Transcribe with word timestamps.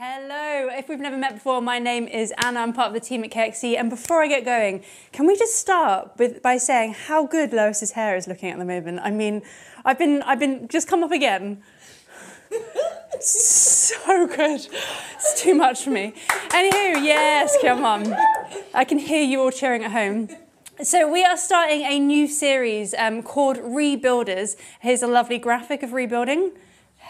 Hello, 0.00 0.68
if 0.70 0.88
we've 0.88 1.00
never 1.00 1.16
met 1.16 1.34
before, 1.34 1.60
my 1.60 1.80
name 1.80 2.06
is 2.06 2.32
Anna. 2.44 2.60
I'm 2.60 2.72
part 2.72 2.86
of 2.86 2.94
the 2.94 3.00
team 3.00 3.24
at 3.24 3.32
KXC. 3.32 3.76
And 3.76 3.90
before 3.90 4.22
I 4.22 4.28
get 4.28 4.44
going, 4.44 4.84
can 5.10 5.26
we 5.26 5.36
just 5.36 5.56
start 5.56 6.12
with 6.18 6.40
by 6.40 6.56
saying 6.56 6.92
how 6.92 7.26
good 7.26 7.52
Lois's 7.52 7.90
hair 7.90 8.16
is 8.16 8.28
looking 8.28 8.48
at 8.48 8.60
the 8.60 8.64
moment? 8.64 9.00
I 9.02 9.10
mean, 9.10 9.42
I've 9.84 9.98
been 9.98 10.22
I've 10.22 10.38
been 10.38 10.68
just 10.68 10.86
come 10.86 11.02
up 11.02 11.10
again. 11.10 11.64
so 13.20 14.28
good. 14.28 14.68
It's 14.70 15.42
too 15.42 15.56
much 15.56 15.82
for 15.82 15.90
me. 15.90 16.14
Anywho, 16.28 17.04
yes, 17.04 17.58
come 17.60 17.84
on. 17.84 18.14
I 18.72 18.84
can 18.84 19.00
hear 19.00 19.24
you 19.24 19.40
all 19.40 19.50
cheering 19.50 19.82
at 19.82 19.90
home. 19.90 20.28
So 20.80 21.10
we 21.10 21.24
are 21.24 21.36
starting 21.36 21.82
a 21.82 21.98
new 21.98 22.28
series 22.28 22.94
um, 22.94 23.24
called 23.24 23.56
Rebuilders. 23.56 24.54
Here's 24.78 25.02
a 25.02 25.08
lovely 25.08 25.38
graphic 25.38 25.82
of 25.82 25.92
rebuilding. 25.92 26.52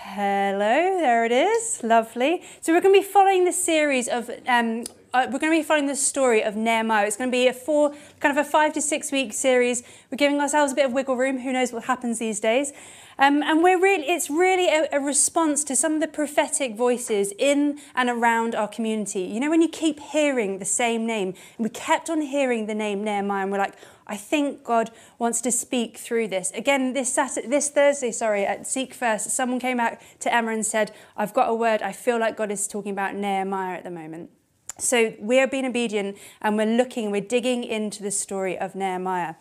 Hello, 0.00 0.58
there 1.00 1.24
it 1.24 1.32
is. 1.32 1.82
Lovely. 1.82 2.44
So 2.60 2.72
we're 2.72 2.80
going 2.80 2.94
to 2.94 3.00
be 3.00 3.06
following 3.06 3.44
the 3.44 3.52
series 3.52 4.06
of. 4.06 4.30
Um, 4.46 4.84
uh, 5.12 5.26
we're 5.26 5.40
going 5.40 5.52
to 5.52 5.58
be 5.58 5.62
following 5.62 5.86
the 5.88 5.96
story 5.96 6.42
of 6.42 6.54
Nehemiah. 6.54 7.06
It's 7.06 7.16
going 7.16 7.30
to 7.30 7.32
be 7.32 7.48
a 7.48 7.52
four, 7.52 7.94
kind 8.20 8.38
of 8.38 8.46
a 8.46 8.48
five 8.48 8.72
to 8.74 8.80
six 8.80 9.10
week 9.10 9.32
series. 9.32 9.82
We're 10.10 10.16
giving 10.16 10.38
ourselves 10.38 10.72
a 10.72 10.76
bit 10.76 10.86
of 10.86 10.92
wiggle 10.92 11.16
room. 11.16 11.40
Who 11.40 11.52
knows 11.52 11.72
what 11.72 11.84
happens 11.84 12.20
these 12.20 12.38
days? 12.38 12.72
Um, 13.18 13.42
and 13.42 13.62
we're 13.62 13.80
really, 13.80 14.04
it's 14.04 14.30
really 14.30 14.68
a, 14.68 14.86
a 14.92 15.00
response 15.00 15.64
to 15.64 15.74
some 15.74 15.94
of 15.94 16.00
the 16.00 16.06
prophetic 16.06 16.76
voices 16.76 17.32
in 17.36 17.80
and 17.96 18.08
around 18.08 18.54
our 18.54 18.68
community. 18.68 19.22
You 19.22 19.40
know, 19.40 19.50
when 19.50 19.62
you 19.62 19.68
keep 19.68 19.98
hearing 19.98 20.60
the 20.60 20.64
same 20.64 21.06
name, 21.06 21.28
and 21.56 21.64
we 21.64 21.70
kept 21.70 22.08
on 22.08 22.20
hearing 22.20 22.66
the 22.66 22.74
name 22.74 23.02
Nehemiah, 23.02 23.42
and 23.42 23.50
we're 23.50 23.58
like, 23.58 23.74
I 24.08 24.16
think 24.16 24.64
God 24.64 24.90
wants 25.18 25.40
to 25.42 25.52
speak 25.52 25.98
through 25.98 26.28
this. 26.28 26.50
Again, 26.52 26.94
this 26.94 27.12
Saturday, 27.12 27.46
this 27.46 27.68
Thursday, 27.68 28.10
sorry, 28.10 28.46
at 28.46 28.66
Seek 28.66 28.94
First, 28.94 29.30
someone 29.30 29.60
came 29.60 29.78
out 29.78 29.98
to 30.20 30.34
Emma 30.34 30.52
and 30.52 30.64
said, 30.64 30.92
I've 31.16 31.34
got 31.34 31.50
a 31.50 31.54
word. 31.54 31.82
I 31.82 31.92
feel 31.92 32.18
like 32.18 32.36
God 32.36 32.50
is 32.50 32.66
talking 32.66 32.92
about 32.92 33.14
Nehemiah 33.14 33.76
at 33.76 33.84
the 33.84 33.90
moment. 33.90 34.30
So 34.78 35.14
we 35.18 35.40
are 35.40 35.46
being 35.46 35.66
obedient 35.66 36.16
and 36.40 36.56
we're 36.56 36.76
looking, 36.76 37.10
we're 37.10 37.20
digging 37.20 37.64
into 37.64 38.02
the 38.02 38.12
story 38.12 38.56
of 38.56 38.74
Nehemiah. 38.74 39.34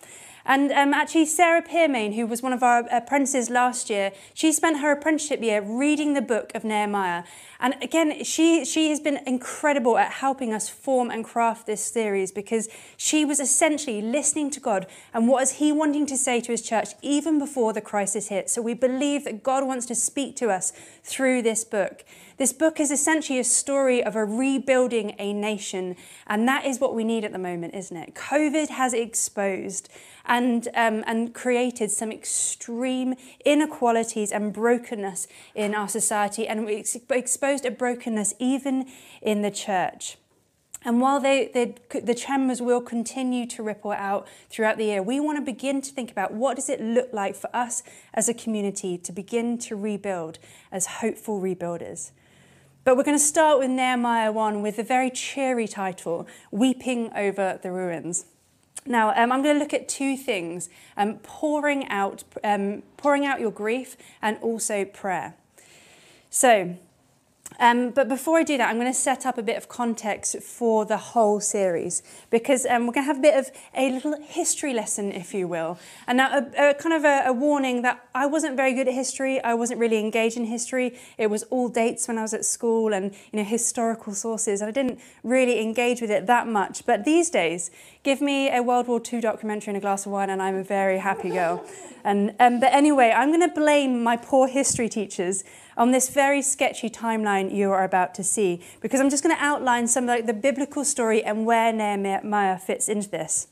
And 0.48 0.72
um, 0.72 0.94
actually, 0.94 1.26
Sarah 1.26 1.62
Pearmain, 1.62 2.16
who 2.16 2.26
was 2.26 2.42
one 2.42 2.54
of 2.54 2.64
our 2.64 2.88
apprentices 2.90 3.50
last 3.50 3.90
year, 3.90 4.14
she 4.34 4.54
spent 4.54 4.80
her 4.80 4.94
apprenticeship 4.94 5.44
year 5.44 5.62
reading 5.62 6.14
the 6.14 6.22
book 6.22 6.54
of 6.56 6.64
Nehemiah. 6.64 7.26
And 7.60 7.76
again, 7.82 8.24
she, 8.24 8.64
she 8.64 8.90
has 8.90 9.02
been 9.02 9.20
incredible 9.28 9.98
at 9.98 10.14
helping 10.14 10.54
us 10.54 10.70
form 10.70 11.12
and 11.12 11.26
craft 11.26 11.66
this 11.68 11.84
series 11.84 12.32
because 12.32 12.70
she 12.96 13.26
was 13.26 13.42
essentially 13.42 14.02
listening 14.02 14.50
to 14.52 14.62
God 14.62 14.88
and 15.14 15.28
what 15.28 15.44
is 15.44 15.54
He 15.54 15.74
wanting 15.74 16.06
to 16.06 16.18
say 16.18 16.40
to 16.40 16.52
His 16.54 16.62
church 16.62 16.90
even 17.02 17.40
before 17.40 17.74
the 17.74 17.82
crisis 17.82 18.30
hit. 18.30 18.50
So 18.50 18.62
we 18.62 18.74
believe 18.74 19.26
that 19.26 19.44
God 19.44 19.68
wants 19.68 19.86
to 19.88 19.96
speak 19.96 20.38
to 20.38 20.50
us 20.50 20.72
through 21.04 21.42
this 21.42 21.66
book. 21.66 22.06
This 22.38 22.54
book 22.54 22.80
is 22.80 22.92
essentially 22.92 23.40
a 23.40 23.44
story 23.44 24.04
of 24.04 24.16
a 24.16 24.24
rebuilding 24.24 25.16
a 25.18 25.34
nation, 25.34 25.96
and 26.28 26.48
that 26.48 26.66
is 26.66 26.80
what 26.80 26.94
we 26.94 27.04
need 27.04 27.26
at 27.26 27.32
the 27.32 27.40
moment, 27.40 27.74
isn't 27.74 27.98
it? 27.98 28.14
COVID 28.14 28.70
has 28.70 28.94
exposed 28.94 29.90
and, 30.28 30.68
um, 30.76 31.04
and 31.08 31.34
created 31.34 31.90
some 31.90 32.12
extreme 32.12 33.16
inequalities 33.46 34.32
and 34.32 34.54
brokenness 34.54 35.28
in 35.56 35.74
our 35.74 35.88
society, 35.88 36.48
and 36.48 36.66
we 36.66 36.84
exposed 37.10 37.66
a 37.66 37.72
brokenness 37.72 38.34
even 38.38 38.86
in 39.22 39.42
the 39.42 39.52
church. 39.52 40.18
And 40.84 41.02
while 41.02 41.20
they, 41.20 41.50
they, 41.54 41.76
the 42.00 42.14
tremors 42.14 42.62
will 42.62 42.82
continue 42.82 43.48
to 43.48 43.64
ripple 43.64 43.92
out 43.92 44.28
throughout 44.50 44.78
the 44.78 44.86
year, 44.86 45.02
we 45.02 45.20
want 45.20 45.38
to 45.38 45.44
begin 45.44 45.82
to 45.82 45.92
think 45.92 46.12
about 46.12 46.34
what 46.34 46.56
does 46.56 46.70
it 46.70 46.80
look 46.80 47.12
like 47.12 47.36
for 47.36 47.54
us 47.54 47.82
as 48.14 48.30
a 48.30 48.34
community 48.34 48.98
to 49.00 49.12
begin 49.12 49.58
to 49.60 49.76
rebuild 49.76 50.40
as 50.72 50.86
hopeful 50.86 51.42
rebuilders. 51.42 52.12
But 52.84 52.96
we're 52.96 53.04
going 53.04 53.18
to 53.18 53.24
start 53.24 53.60
with 53.60 53.70
Nehemiah 53.70 54.32
1 54.32 54.62
with 54.62 54.80
a 54.80 54.84
very 54.84 55.10
cheery 55.10 55.68
title, 55.68 56.26
Weeping 56.52 57.12
Over 57.14 57.60
the 57.62 57.72
Ruins. 57.72 58.26
Now, 58.88 59.10
um, 59.10 59.32
I'm 59.32 59.44
going 59.44 59.56
to 59.56 59.60
look 59.60 59.74
at 59.74 59.88
two 59.88 60.16
things 60.18 60.70
um, 60.96 61.20
pouring, 61.20 61.88
out, 61.90 62.24
um, 62.44 62.84
pouring 62.96 63.26
out 63.26 63.40
your 63.40 63.52
grief 63.52 63.98
and 64.22 64.38
also 64.42 64.86
prayer. 64.86 65.36
So, 66.30 66.78
um, 67.60 67.90
but 67.90 68.08
before 68.08 68.38
I 68.38 68.44
do 68.44 68.58
that, 68.58 68.70
I'm 68.70 68.76
going 68.76 68.92
to 68.92 68.98
set 68.98 69.26
up 69.26 69.38
a 69.38 69.42
bit 69.42 69.58
of 69.58 69.68
context 69.68 70.42
for 70.44 70.86
the 70.86 70.98
whole 70.98 71.40
series 71.40 72.04
because 72.30 72.66
um, 72.68 72.86
we're 72.86 72.94
going 72.94 73.06
to 73.06 73.08
have 73.08 73.18
a 73.18 73.22
bit 73.22 73.36
of 73.36 73.50
a 73.76 73.92
little 73.92 74.22
history 74.22 74.74
lesson, 74.74 75.12
if 75.12 75.34
you 75.34 75.48
will. 75.48 75.80
And 76.06 76.18
now, 76.18 76.38
a, 76.38 76.70
a 76.70 76.74
kind 76.76 76.94
of 76.94 77.04
a, 77.04 77.24
a, 77.28 77.34
warning 77.34 77.82
that 77.82 78.08
I 78.14 78.28
wasn't 78.28 78.58
very 78.58 78.74
good 78.74 78.88
at 78.88 78.94
history. 78.94 79.42
I 79.44 79.56
wasn't 79.56 79.80
really 79.80 79.98
engaged 79.98 80.38
in 80.38 80.46
history. 80.46 80.98
It 81.18 81.28
was 81.28 81.44
all 81.44 81.68
dates 81.68 82.08
when 82.08 82.18
I 82.20 82.22
was 82.22 82.34
at 82.34 82.46
school 82.46 82.94
and 82.94 83.14
you 83.32 83.38
know 83.38 83.44
historical 83.44 84.14
sources. 84.14 84.62
And 84.62 84.68
I 84.68 84.72
didn't 84.72 85.00
really 85.24 85.60
engage 85.60 86.00
with 86.00 86.12
it 86.12 86.28
that 86.28 86.48
much. 86.48 86.86
But 86.86 87.06
these 87.06 87.32
days, 87.32 87.72
give 88.04 88.22
me 88.22 88.56
a 88.56 88.62
World 88.62 88.88
War 88.88 89.02
II 89.02 89.22
documentary 89.22 89.72
and 89.72 89.78
a 89.78 89.82
glass 89.82 90.06
of 90.06 90.12
wine, 90.12 90.30
and 90.30 90.42
I'm 90.42 90.56
a 90.56 90.64
very 90.64 91.00
happy 91.00 91.30
girl. 91.30 91.66
And 92.04 92.36
um, 92.40 92.60
but 92.60 92.72
anyway, 92.72 93.12
I'm 93.16 93.30
going 93.30 93.42
to 93.42 93.54
blame 93.54 94.04
my 94.04 94.16
poor 94.16 94.48
history 94.48 94.90
teachers 94.90 95.44
on 95.78 95.92
this 95.92 96.10
very 96.10 96.42
sketchy 96.42 96.90
timeline 96.90 97.54
you 97.56 97.72
are 97.72 97.84
about 97.84 98.16
to 98.16 98.24
see, 98.24 98.62
because 98.82 99.00
I'm 99.00 99.10
just 99.10 99.24
going 99.24 99.36
to 99.36 99.42
outline 99.42 99.88
some 99.88 100.06
of 100.06 100.10
like, 100.10 100.26
the 100.26 100.34
biblical 100.34 100.84
story 100.84 101.24
and 101.24 101.46
where 101.46 101.72
Nehemiah 101.72 102.58
fits 102.58 102.90
into 102.90 103.10
this. 103.10 103.48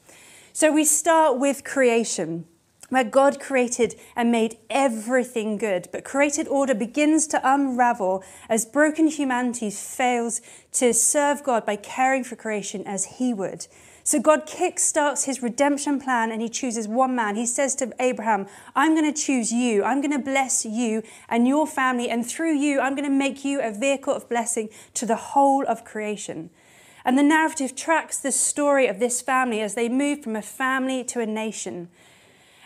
So 0.52 0.72
we 0.72 0.84
start 0.86 1.40
with 1.40 1.64
creation 1.64 2.46
where 2.90 3.04
God 3.04 3.40
created 3.40 3.96
and 4.16 4.32
made 4.32 4.58
everything 4.70 5.58
good. 5.58 5.88
But 5.92 6.04
created 6.04 6.48
order 6.48 6.76
begins 6.76 7.28
to 7.28 7.42
unravel 7.44 8.24
as 8.48 8.66
broken 8.66 9.08
humanity 9.08 9.72
fails 9.72 10.42
to 10.74 10.94
serve 10.94 11.44
God 11.44 11.66
by 11.66 11.78
caring 11.78 12.24
for 12.24 12.36
creation 12.36 12.84
as 12.86 13.06
He 13.18 13.34
would. 13.34 13.68
So 14.08 14.20
God 14.20 14.46
kickstarts 14.46 15.26
his 15.26 15.42
redemption 15.42 16.00
plan 16.00 16.32
and 16.32 16.40
he 16.40 16.48
chooses 16.48 16.88
one 16.88 17.16
man. 17.16 17.36
He 17.36 17.48
says 17.48 17.74
to 17.78 17.92
Abraham, 18.00 18.46
I'm 18.76 18.94
going 18.94 19.12
to 19.12 19.20
choose 19.20 19.52
you. 19.52 19.84
I'm 19.84 20.00
going 20.00 20.12
to 20.12 20.20
bless 20.20 20.64
you 20.64 21.02
and 21.28 21.48
your 21.48 21.66
family. 21.66 22.08
And 22.08 22.24
through 22.24 22.54
you, 22.54 22.80
I'm 22.80 22.94
going 22.94 23.10
to 23.10 23.18
make 23.18 23.44
you 23.44 23.60
a 23.60 23.72
vehicle 23.72 24.14
of 24.14 24.30
blessing 24.30 24.70
to 24.94 25.08
the 25.08 25.16
whole 25.16 25.66
of 25.68 25.84
creation. 25.84 26.52
And 27.04 27.18
the 27.18 27.24
narrative 27.24 27.76
tracks 27.76 28.20
the 28.20 28.32
story 28.32 28.86
of 28.86 29.00
this 29.00 29.24
family 29.24 29.60
as 29.62 29.74
they 29.74 29.90
move 29.90 30.22
from 30.22 30.36
a 30.36 30.42
family 30.44 31.04
to 31.06 31.20
a 31.20 31.26
nation. 31.26 31.90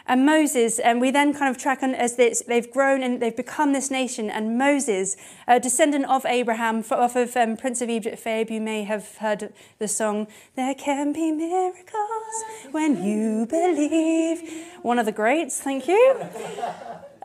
And 0.09 0.25
Moses, 0.25 0.79
and 0.79 0.99
we 0.99 1.11
then 1.11 1.35
kind 1.35 1.55
of 1.55 1.61
track 1.61 1.83
on 1.83 1.93
as 1.93 2.15
this, 2.15 2.41
they've 2.47 2.69
grown 2.71 3.03
and 3.03 3.21
they've 3.21 3.37
become 3.37 3.73
this 3.73 3.91
nation. 3.91 4.31
And 4.31 4.57
Moses, 4.57 5.15
a 5.47 5.59
descendant 5.59 6.05
of 6.05 6.25
Abraham, 6.25 6.83
off 6.89 7.15
of 7.15 7.37
um, 7.37 7.55
Prince 7.55 7.79
of 7.81 7.91
Egypt 7.91 8.17
Fabe, 8.17 8.49
you 8.49 8.59
may 8.59 8.85
have 8.85 9.17
heard 9.17 9.53
the 9.77 9.87
song, 9.87 10.25
There 10.55 10.73
Can 10.73 11.13
Be 11.13 11.31
Miracles 11.31 12.43
When 12.71 13.03
You 13.03 13.45
Believe. 13.45 14.41
One 14.81 14.97
of 14.97 15.05
the 15.05 15.11
greats, 15.11 15.61
thank 15.61 15.87
you. 15.87 16.15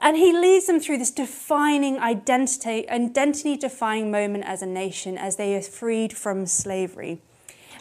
And 0.03 0.19
he 0.19 0.34
leads 0.34 0.66
them 0.66 0.78
through 0.78 0.99
this 0.99 1.11
defining 1.11 1.99
identity, 2.01 2.87
identity 2.91 3.56
defining 3.56 4.11
moment 4.11 4.45
as 4.45 4.61
a 4.61 4.66
nation 4.66 5.16
as 5.16 5.37
they 5.37 5.56
are 5.56 5.62
freed 5.62 6.12
from 6.12 6.45
slavery. 6.45 7.22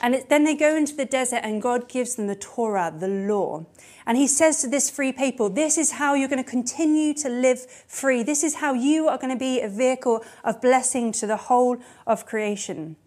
And 0.03 0.15
it, 0.15 0.27
then 0.27 0.43
they 0.43 0.53
go 0.53 0.75
into 0.75 0.95
the 0.95 1.05
desert, 1.05 1.39
and 1.43 1.61
God 1.61 1.87
gives 1.87 2.15
them 2.15 2.27
the 2.27 2.35
Torah, 2.35 2.93
the 2.95 3.07
law. 3.07 3.65
And 4.05 4.17
he 4.17 4.27
says 4.27 4.59
to 4.61 4.67
this 4.67 4.89
free 4.89 5.13
people, 5.13 5.49
This 5.49 5.77
is 5.77 5.93
how 5.93 6.13
you're 6.13 6.27
going 6.27 6.43
to 6.43 6.49
continue 6.49 7.13
to 7.15 7.29
live 7.29 7.65
free. 7.87 8.21
This 8.21 8.43
is 8.43 8.55
how 8.55 8.73
you 8.73 9.07
are 9.07 9.17
going 9.17 9.31
to 9.31 9.39
be 9.39 9.61
a 9.61 9.69
vehicle 9.69 10.25
of 10.43 10.59
blessing 10.59 11.13
to 11.13 11.25
the 11.25 11.37
whole 11.37 11.77
of 12.05 12.25
creation. 12.25 12.97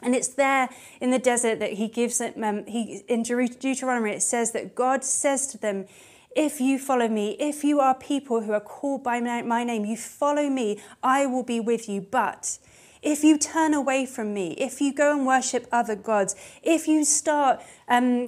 And 0.00 0.14
it's 0.14 0.28
there 0.28 0.70
in 0.98 1.10
the 1.10 1.18
desert 1.18 1.58
that 1.58 1.74
he 1.74 1.88
gives 1.88 2.22
it. 2.22 2.42
um, 2.42 2.64
he, 2.64 3.02
in 3.06 3.22
Deuteronomy, 3.22 4.12
it 4.12 4.22
says 4.22 4.52
that 4.52 4.74
God 4.74 5.04
says 5.04 5.46
to 5.48 5.58
them, 5.58 5.86
if 6.34 6.60
you 6.60 6.78
follow 6.78 7.08
me, 7.08 7.36
if 7.38 7.64
you 7.64 7.80
are 7.80 7.94
people 7.94 8.42
who 8.42 8.52
are 8.52 8.60
called 8.60 9.02
by 9.02 9.20
my 9.20 9.64
name, 9.64 9.84
you 9.86 9.96
follow 9.96 10.48
me, 10.50 10.80
I 11.02 11.24
will 11.26 11.42
be 11.42 11.60
with 11.60 11.88
you. 11.88 12.02
But 12.02 12.58
if 13.06 13.22
you 13.22 13.38
turn 13.38 13.72
away 13.72 14.04
from 14.04 14.34
me, 14.34 14.50
if 14.58 14.80
you 14.80 14.92
go 14.92 15.16
and 15.16 15.24
worship 15.24 15.68
other 15.70 15.94
gods, 15.94 16.34
if 16.64 16.88
you 16.88 17.04
start 17.04 17.62
um, 17.86 18.26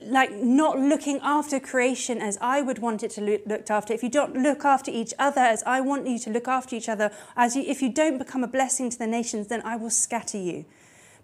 like 0.00 0.30
not 0.32 0.78
looking 0.78 1.18
after 1.24 1.58
creation 1.58 2.22
as 2.22 2.38
I 2.40 2.60
would 2.60 2.78
want 2.78 3.02
it 3.02 3.10
to 3.12 3.20
look 3.20 3.42
looked 3.46 3.68
after, 3.68 3.92
if 3.92 4.00
you 4.00 4.08
don't 4.08 4.36
look 4.36 4.64
after 4.64 4.92
each 4.92 5.12
other 5.18 5.40
as 5.40 5.64
I 5.64 5.80
want 5.80 6.06
you 6.06 6.20
to 6.20 6.30
look 6.30 6.46
after 6.46 6.76
each 6.76 6.88
other, 6.88 7.10
as 7.36 7.56
you, 7.56 7.64
if 7.66 7.82
you 7.82 7.92
don't 7.92 8.16
become 8.16 8.44
a 8.44 8.46
blessing 8.46 8.90
to 8.90 8.98
the 8.98 9.08
nations, 9.08 9.48
then 9.48 9.60
I 9.62 9.74
will 9.74 9.90
scatter 9.90 10.38
you. 10.38 10.66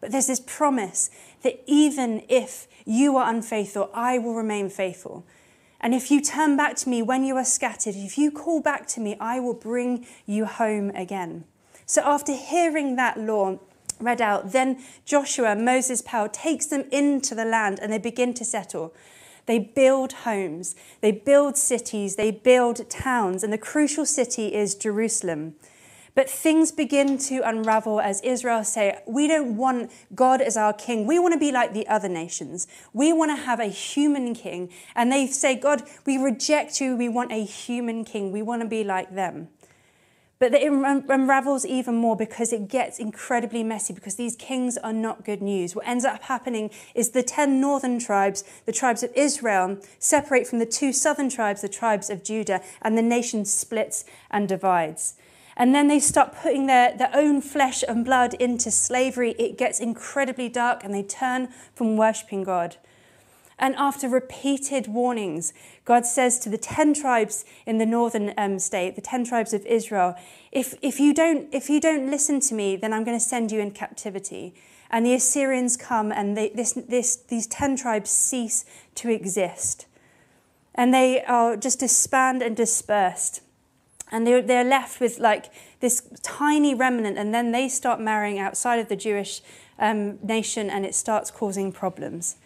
But 0.01 0.11
there's 0.11 0.27
this 0.27 0.41
promise 0.41 1.09
that 1.43 1.63
even 1.67 2.25
if 2.29 2.67
you 2.85 3.17
are 3.17 3.31
unfaithful, 3.31 3.91
I 3.95 4.19
will 4.19 4.35
remain 4.35 4.71
faithful. 4.71 5.25
And 5.81 5.95
if 5.95 6.11
you 6.11 6.21
turn 6.21 6.57
back 6.57 6.75
to 6.79 6.89
me 6.89 7.03
when 7.03 7.23
you 7.23 7.37
are 7.37 7.45
scattered, 7.45 7.95
if 7.95 8.19
you 8.19 8.33
call 8.33 8.61
back 8.61 8.89
to 8.89 9.01
me, 9.01 9.17
I 9.21 9.39
will 9.39 9.55
bring 9.55 10.05
you 10.27 10.47
home 10.47 10.91
again. 10.91 11.45
So 11.89 12.03
after 12.05 12.35
hearing 12.35 12.97
that 12.97 13.19
law 13.19 13.59
read 13.99 14.21
out, 14.21 14.53
then 14.53 14.85
Joshua, 15.07 15.57
Moses' 15.57 16.03
power, 16.03 16.29
takes 16.29 16.67
them 16.67 16.85
into 16.93 17.35
the 17.35 17.47
land 17.47 17.79
and 17.81 17.91
they 17.91 17.99
begin 17.99 18.35
to 18.35 18.45
settle. 18.45 18.95
They 19.47 19.59
build 19.59 20.13
homes, 20.13 20.77
they 21.01 21.13
build 21.13 21.57
cities, 21.57 22.17
they 22.17 22.31
build 22.31 22.91
towns, 22.91 23.43
and 23.43 23.51
the 23.51 23.57
crucial 23.57 24.05
city 24.05 24.55
is 24.55 24.75
Jerusalem. 24.75 25.55
But 26.15 26.29
things 26.29 26.73
begin 26.73 27.17
to 27.19 27.41
unravel 27.41 28.01
as 28.01 28.21
Israel 28.21 28.65
say, 28.65 28.99
We 29.07 29.27
don't 29.27 29.57
want 29.57 29.91
God 30.15 30.43
as 30.43 30.59
our 30.59 30.75
king. 30.75 31.07
We 31.07 31.19
want 31.19 31.33
to 31.33 31.41
be 31.41 31.53
like 31.53 31.73
the 31.73 31.89
other 31.89 32.09
nations. 32.11 32.67
We 32.93 33.15
want 33.15 33.31
to 33.31 33.43
have 33.45 33.61
a 33.61 33.69
human 33.69 34.35
king. 34.35 34.71
And 34.95 35.11
they 35.11 35.27
say, 35.27 35.55
God, 35.55 35.85
we 36.05 36.19
reject 36.19 36.83
you. 36.83 36.97
We 36.97 37.09
want 37.09 37.33
a 37.33 37.43
human 37.43 38.05
king. 38.05 38.31
We 38.31 38.43
want 38.43 38.61
to 38.61 38.69
be 38.69 38.85
like 38.85 39.15
them. 39.15 39.49
But 40.39 40.55
it 40.55 40.71
unravels 40.71 41.67
even 41.67 41.97
more 41.97 42.17
because 42.17 42.53
it 42.53 42.69
gets 42.69 42.99
incredibly 42.99 43.65
messy 43.65 43.93
because 43.93 44.15
these 44.15 44.37
kings 44.37 44.79
are 44.79 44.93
not 44.93 45.25
good 45.25 45.43
news. 45.43 45.75
What 45.75 45.89
ends 45.89 46.05
up 46.05 46.23
happening 46.23 46.71
is 46.95 47.11
the 47.11 47.25
10 47.25 47.61
northern 47.61 47.99
tribes, 47.99 48.45
the 48.65 48.73
tribes 48.73 49.03
of 49.03 49.11
Israel, 49.17 49.79
separate 49.99 50.47
from 50.47 50.61
the 50.61 50.67
two 50.67 50.93
southern 50.93 51.29
tribes, 51.29 51.61
the 51.61 51.69
tribes 51.69 52.09
of 52.09 52.23
Judah, 52.23 52.63
and 52.83 52.97
the 52.97 53.03
nation 53.03 53.45
splits 53.45 54.05
and 54.31 54.49
divides 54.49 55.15
and 55.59 55.75
then 55.75 55.89
they 55.89 55.99
start 55.99 56.37
putting 56.41 56.67
their, 56.67 56.97
their 56.97 57.11
own 57.13 57.41
flesh 57.41 57.83
and 57.87 58.05
blood 58.05 58.33
into 58.35 58.71
slavery, 58.71 59.33
it 59.33 59.59
gets 59.59 59.81
incredibly 59.81 60.49
dark 60.49 60.85
and 60.85 60.95
they 60.95 61.03
turn 61.03 61.49
from 61.75 61.97
worshipping 61.97 62.45
God. 62.45 62.77
And 63.59 63.75
after 63.77 64.09
repeated 64.09 64.87
warnings, 64.87 65.53
God 65.85 66.07
says 66.07 66.39
to 66.41 66.49
the 66.49 66.59
10 66.59 66.95
tribes 66.95 67.45
in 67.67 67.79
the 67.79 67.87
northern 67.87 68.33
um, 68.39 68.59
state, 68.59 68.95
the 68.95 69.03
10 69.03 69.25
tribes 69.25 69.53
of 69.53 69.67
Israel, 69.67 70.15
if, 70.53 70.75
if, 70.81 71.01
you 71.01 71.13
don't, 71.13 71.53
if 71.53 71.69
you 71.69 71.81
don't 71.81 72.09
listen 72.09 72.41
to 72.41 72.55
me, 72.55 72.77
then 72.77 72.93
I'm 72.93 73.05
going 73.05 73.19
to 73.19 73.25
send 73.25 73.51
you 73.51 73.61
in 73.61 73.73
captivity. 73.73 74.55
And 74.91 75.05
the 75.05 75.15
Assyrians 75.15 75.77
come 75.77 76.13
and 76.13 76.37
they, 76.37 76.51
this, 76.51 76.73
this, 76.73 77.17
these 77.17 77.47
10 77.49 77.77
tribes 77.77 78.11
cease 78.11 78.65
to 78.97 79.11
exist. 79.11 79.87
And 80.75 80.95
they 80.95 81.25
are 81.25 81.57
just 81.57 81.81
disbanded 81.81 82.47
and 82.47 82.57
dispersed. 82.57 83.43
And 84.11 84.27
they're, 84.27 84.41
they're 84.41 84.65
left 84.65 85.01
with 85.01 85.19
like 85.19 85.53
this 85.81 86.09
tiny 86.23 86.75
remnant, 86.75 87.19
and 87.19 87.35
then 87.35 87.53
they 87.53 87.69
start 87.69 88.01
marrying 88.01 88.39
outside 88.39 88.79
of 88.79 88.89
the 88.89 88.97
Jewish 88.97 89.43
um, 89.79 90.19
nation, 90.23 90.71
and 90.71 90.87
it 90.87 90.95
starts 90.95 91.31
causing 91.31 91.73
problems. 91.73 92.37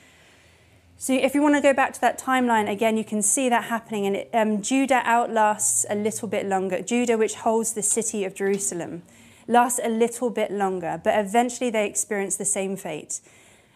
So, 1.02 1.14
if 1.14 1.34
you 1.34 1.42
want 1.42 1.56
to 1.56 1.60
go 1.60 1.74
back 1.74 1.92
to 1.94 2.00
that 2.02 2.16
timeline 2.16 2.70
again, 2.70 2.96
you 2.96 3.02
can 3.02 3.22
see 3.22 3.48
that 3.48 3.64
happening. 3.64 4.06
And 4.06 4.14
it, 4.14 4.30
um, 4.32 4.62
Judah 4.62 5.02
outlasts 5.04 5.84
a 5.90 5.96
little 5.96 6.28
bit 6.28 6.46
longer. 6.46 6.80
Judah, 6.80 7.18
which 7.18 7.34
holds 7.34 7.72
the 7.72 7.82
city 7.82 8.24
of 8.24 8.36
Jerusalem, 8.36 9.02
lasts 9.48 9.80
a 9.82 9.88
little 9.88 10.30
bit 10.30 10.52
longer, 10.52 11.00
but 11.02 11.18
eventually 11.18 11.70
they 11.70 11.88
experience 11.88 12.36
the 12.36 12.44
same 12.44 12.76
fate. 12.76 13.20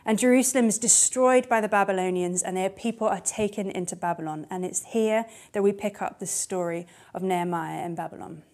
And 0.04 0.20
Jerusalem 0.20 0.66
is 0.66 0.78
destroyed 0.78 1.48
by 1.48 1.60
the 1.60 1.66
Babylonians, 1.66 2.44
and 2.44 2.56
their 2.56 2.70
people 2.70 3.08
are 3.08 3.20
taken 3.20 3.72
into 3.72 3.96
Babylon. 3.96 4.46
And 4.48 4.64
it's 4.64 4.84
here 4.84 5.26
that 5.50 5.64
we 5.64 5.72
pick 5.72 6.00
up 6.00 6.20
the 6.20 6.26
story 6.26 6.86
of 7.12 7.24
Nehemiah 7.24 7.84
in 7.84 7.96
Babylon. 7.96 8.44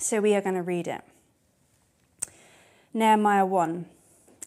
So 0.00 0.22
we 0.22 0.34
are 0.34 0.40
going 0.40 0.54
to 0.54 0.62
read 0.62 0.88
it. 0.88 1.02
Nehemiah 2.94 3.44
1. 3.44 3.84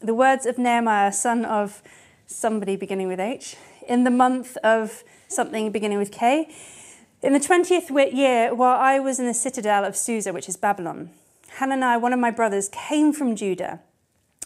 The 0.02 0.16
words 0.16 0.48
of 0.48 0.58
Nehemiah, 0.58 1.12
son 1.12 1.46
of 1.46 1.84
somebody 2.28 2.76
beginning 2.76 3.08
with 3.08 3.20
H, 3.20 3.56
in 3.88 4.04
the 4.04 4.12
month 4.12 4.58
of 4.58 5.04
something 5.28 5.72
beginning 5.72 5.98
with 5.98 6.12
K, 6.12 6.54
in 7.24 7.34
the 7.34 7.40
20th 7.40 8.14
year, 8.14 8.54
while 8.54 8.80
I 8.80 9.00
was 9.00 9.20
in 9.20 9.26
the 9.26 9.34
citadel 9.34 9.84
of 9.84 9.98
Susa, 9.98 10.32
which 10.32 10.48
is 10.48 10.56
Babylon, 10.56 11.10
Hananiah, 11.56 11.98
one 11.98 12.14
of 12.14 12.20
my 12.20 12.30
brothers, 12.30 12.70
came 12.70 13.12
from 13.12 13.36
Judah 13.36 13.80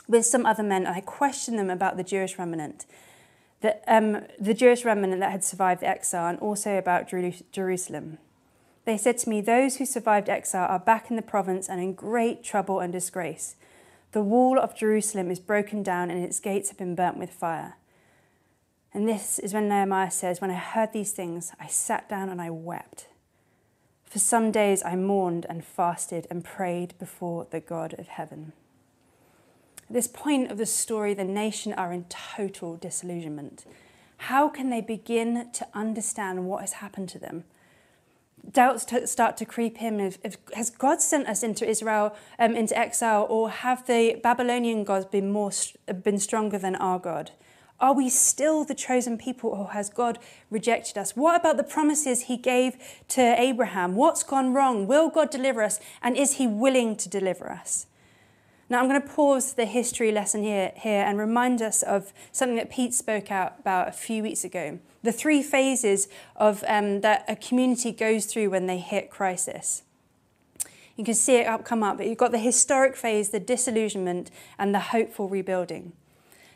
with 0.08 0.26
some 0.26 0.46
other 0.46 0.64
men, 0.64 0.86
and 0.86 0.96
I 0.96 1.02
questioned 1.02 1.60
them 1.60 1.70
about 1.70 1.98
the 1.98 2.04
Jewish 2.04 2.38
remnant, 2.38 2.86
the, 3.62 3.78
um, 3.94 4.26
the 4.40 4.54
Jewish 4.54 4.86
remnant 4.86 5.20
that 5.20 5.32
had 5.32 5.44
survived 5.44 5.82
the 5.82 5.88
exile, 5.88 6.28
and 6.28 6.40
also 6.40 6.78
about 6.78 7.12
Jerusalem. 7.52 8.20
They 8.86 8.98
said 8.98 9.18
to 9.20 9.30
me, 9.30 9.42
Those 9.42 9.78
who 9.78 9.86
survived 9.86 10.30
exile 10.30 10.68
are 10.70 10.80
back 10.80 11.10
in 11.10 11.16
the 11.16 11.22
province 11.22 11.70
and 11.70 11.82
in 11.82 11.94
great 11.94 12.44
trouble 12.44 12.80
and 12.80 12.92
disgrace. 12.92 13.56
The 14.12 14.22
wall 14.22 14.60
of 14.60 14.76
Jerusalem 14.76 15.32
is 15.32 15.40
broken 15.40 15.84
down, 15.84 16.12
and 16.12 16.24
its 16.24 16.40
gates 16.40 16.70
have 16.70 16.78
been 16.78 16.96
burnt 16.96 17.18
with 17.18 17.32
fire. 17.32 17.76
And 18.94 19.08
this 19.08 19.40
is 19.40 19.54
when 19.54 19.70
Nehemiah 19.70 20.12
says, 20.12 20.42
When 20.42 20.52
I 20.52 20.56
heard 20.56 20.92
these 20.92 21.12
things, 21.12 21.54
I 21.60 21.68
sat 21.68 22.10
down 22.10 22.30
and 22.30 22.42
I 22.42 22.50
wept. 22.50 23.08
For 24.04 24.20
some 24.20 24.52
days 24.52 24.84
I 24.84 24.98
mourned 24.98 25.46
and 25.48 25.64
fasted 25.64 26.28
and 26.30 26.44
prayed 26.44 26.94
before 27.00 27.48
the 27.50 27.62
God 27.62 27.96
of 27.98 28.10
heaven. 28.10 28.52
At 29.88 29.94
this 29.94 30.08
point 30.08 30.52
of 30.52 30.58
the 30.58 30.66
story, 30.66 31.14
the 31.14 31.24
nation 31.24 31.72
are 31.72 31.94
in 31.94 32.04
total 32.06 32.76
disillusionment. 32.76 33.66
How 34.18 34.50
can 34.50 34.70
they 34.70 34.82
begin 34.82 35.50
to 35.54 35.68
understand 35.74 36.46
what 36.46 36.60
has 36.60 36.74
happened 36.74 37.08
to 37.10 37.20
them? 37.20 37.46
Doubts 38.54 38.86
start 39.10 39.38
to 39.38 39.46
creep 39.46 39.82
in. 39.82 40.00
If, 40.00 40.18
if, 40.24 40.38
has 40.54 40.70
God 40.70 41.02
sent 41.02 41.28
us 41.28 41.44
into 41.44 41.68
Israel, 41.68 42.16
um, 42.38 42.56
into 42.56 42.78
exile, 42.78 43.26
or 43.30 43.50
have 43.50 43.86
the 43.88 44.20
Babylonian 44.22 44.84
gods 44.84 45.06
been 45.06 45.32
more 45.32 45.52
been 46.04 46.20
stronger 46.20 46.58
than 46.58 46.76
our 46.76 47.00
God? 47.00 47.32
Are 47.80 47.94
we 47.94 48.10
still 48.10 48.64
the 48.64 48.76
chosen 48.76 49.18
people, 49.18 49.50
or 49.50 49.72
has 49.72 49.90
God 49.90 50.20
rejected 50.50 50.98
us? 50.98 51.16
What 51.16 51.40
about 51.40 51.58
the 51.58 51.64
promises 51.64 52.24
He 52.24 52.38
gave 52.38 52.78
to 53.10 53.22
Abraham? 53.42 53.96
What's 53.96 54.22
gone 54.22 54.54
wrong? 54.54 54.86
Will 54.86 55.10
God 55.10 55.32
deliver 55.32 55.64
us? 55.64 55.80
And 56.02 56.16
is 56.16 56.34
He 56.34 56.46
willing 56.46 56.96
to 56.98 57.10
deliver 57.10 57.52
us? 57.52 57.88
Now, 58.72 58.80
I'm 58.80 58.88
going 58.88 59.02
to 59.02 59.08
pause 59.10 59.52
the 59.52 59.66
history 59.66 60.14
lesson 60.14 60.44
here, 60.44 60.72
here 60.78 61.04
and 61.04 61.20
remind 61.20 61.62
us 61.62 61.84
of 61.84 62.14
something 62.32 62.56
that 62.56 62.70
Pete 62.70 62.94
spoke 62.94 63.30
out 63.30 63.56
about 63.60 63.90
a 63.90 63.92
few 63.92 64.24
weeks 64.24 64.46
ago. 64.46 64.80
The 65.04 65.12
three 65.12 65.44
phases 65.44 66.08
of, 66.38 66.64
um, 66.66 67.02
that 67.02 67.26
a 67.28 67.36
community 67.36 67.92
goes 67.92 68.28
through 68.28 68.50
when 68.50 68.68
they 68.68 68.78
hit 68.78 69.10
crisis. 69.10 69.84
You 70.96 71.04
can 71.04 71.16
see 71.16 71.36
it 71.36 71.48
up, 71.48 71.66
come 71.66 71.84
up, 71.84 71.98
but 71.98 72.08
you've 72.08 72.18
got 72.18 72.32
the 72.32 72.40
heroic 72.40 72.96
phase, 72.96 73.32
the 73.32 73.42
disillusionment, 73.42 74.32
and 74.58 74.74
the 74.74 74.80
hopeful 74.80 75.28
rebuilding. 75.28 75.92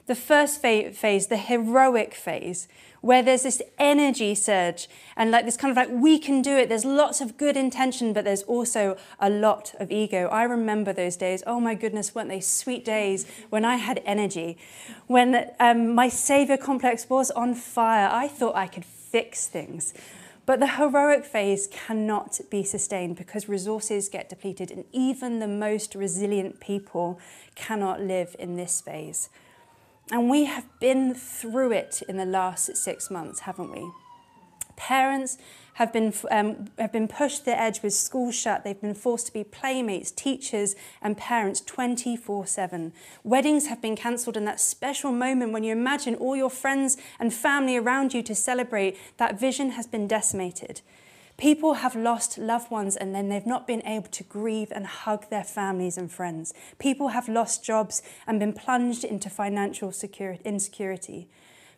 The 0.08 0.16
first 0.16 0.62
phase, 0.62 1.28
the 1.28 1.38
heroic 1.38 2.14
phase, 2.14 2.68
where 3.02 3.22
there's 3.22 3.44
this 3.44 3.62
energy 3.78 4.34
surge 4.34 4.88
and 5.16 5.30
like 5.30 5.46
this 5.46 5.58
kind 5.58 5.70
of 5.72 5.78
like, 5.78 5.90
we 5.92 6.18
can 6.18 6.42
do 6.42 6.58
it. 6.58 6.70
There's 6.70 6.86
lots 6.86 7.22
of 7.22 7.38
good 7.38 7.56
intention, 7.56 8.14
but 8.14 8.24
there's 8.24 8.44
also 8.44 8.98
a 9.20 9.30
lot 9.30 9.74
of 9.80 9.92
ego. 9.92 10.28
I 10.28 10.44
remember 10.44 10.92
those 10.92 11.16
days. 11.16 11.44
Oh 11.46 11.60
my 11.60 11.76
goodness, 11.76 12.16
weren't 12.16 12.30
they 12.30 12.40
sweet 12.40 12.84
days 12.84 13.26
when 13.50 13.64
I 13.64 13.76
had 13.78 14.02
energy? 14.06 14.58
When 15.08 15.52
um, 15.60 15.94
my 15.94 16.10
savior 16.10 16.58
complex 16.58 17.10
was 17.10 17.30
on 17.32 17.54
fire, 17.54 18.10
I 18.12 18.28
thought 18.28 18.56
I 18.56 18.68
could 18.68 18.86
fix 18.86 19.48
things. 19.48 19.94
But 20.46 20.60
the 20.60 20.68
heroic 20.68 21.26
phase 21.26 21.68
cannot 21.68 22.40
be 22.52 22.64
sustained 22.64 23.16
because 23.16 23.50
resources 23.50 24.10
get 24.10 24.30
depleted, 24.30 24.70
and 24.70 24.86
even 24.92 25.40
the 25.40 25.48
most 25.48 25.96
resilient 25.96 26.60
people 26.60 27.20
cannot 27.56 28.02
live 28.02 28.36
in 28.38 28.56
this 28.56 28.82
phase. 28.82 29.30
And 30.12 30.30
we 30.30 30.46
have 30.46 30.66
been 30.80 31.16
through 31.16 31.72
it 31.72 32.04
in 32.08 32.18
the 32.18 32.26
last 32.26 32.78
six 32.78 33.10
months, 33.10 33.42
haven't 33.42 33.72
we? 33.72 33.90
Parents 34.76 35.38
have 35.76 35.92
been, 35.92 36.14
um, 36.32 36.68
have 36.78 36.92
been 36.92 37.08
pushed 37.08 37.40
to 37.40 37.46
the 37.46 37.60
edge 37.60 37.82
with 37.82 37.94
school 37.94 38.32
shut. 38.32 38.64
They've 38.64 38.80
been 38.80 38.94
forced 38.94 39.28
to 39.28 39.34
be 39.34 39.44
playmates, 39.44 40.12
teachers, 40.12 40.76
and 41.02 41.18
parents 41.18 41.60
24 41.62 42.46
7. 42.46 42.94
Weddings 43.24 43.68
have 43.68 43.82
been 43.82 43.96
cancelled, 43.96 44.38
and 44.38 44.48
that 44.48 44.60
special 44.60 45.12
moment 45.12 45.54
when 45.54 45.64
you 45.64 45.72
imagine 45.72 46.16
all 46.16 46.36
your 46.36 46.50
friends 46.50 46.98
and 47.20 47.34
family 47.34 47.76
around 47.76 48.14
you 48.14 48.22
to 48.24 48.36
celebrate, 48.36 48.98
that 49.18 49.40
vision 49.40 49.72
has 49.72 49.88
been 49.88 50.08
decimated. 50.08 50.82
People 51.38 51.76
have 51.76 51.96
lost 51.96 52.38
loved 52.38 52.72
ones 52.72 52.96
and 52.96 53.14
then 53.14 53.28
they've 53.28 53.46
not 53.46 53.68
been 53.68 53.86
able 53.86 54.08
to 54.08 54.24
grieve 54.24 54.72
and 54.72 54.88
hug 54.88 55.30
their 55.30 55.44
families 55.44 55.98
and 55.98 56.10
friends. 56.12 56.54
People 56.80 57.10
have 57.10 57.28
lost 57.28 57.64
jobs 57.64 58.02
and 58.26 58.40
been 58.40 58.54
plunged 58.54 59.04
into 59.04 59.30
financial 59.30 59.94
insecurity. 60.46 61.28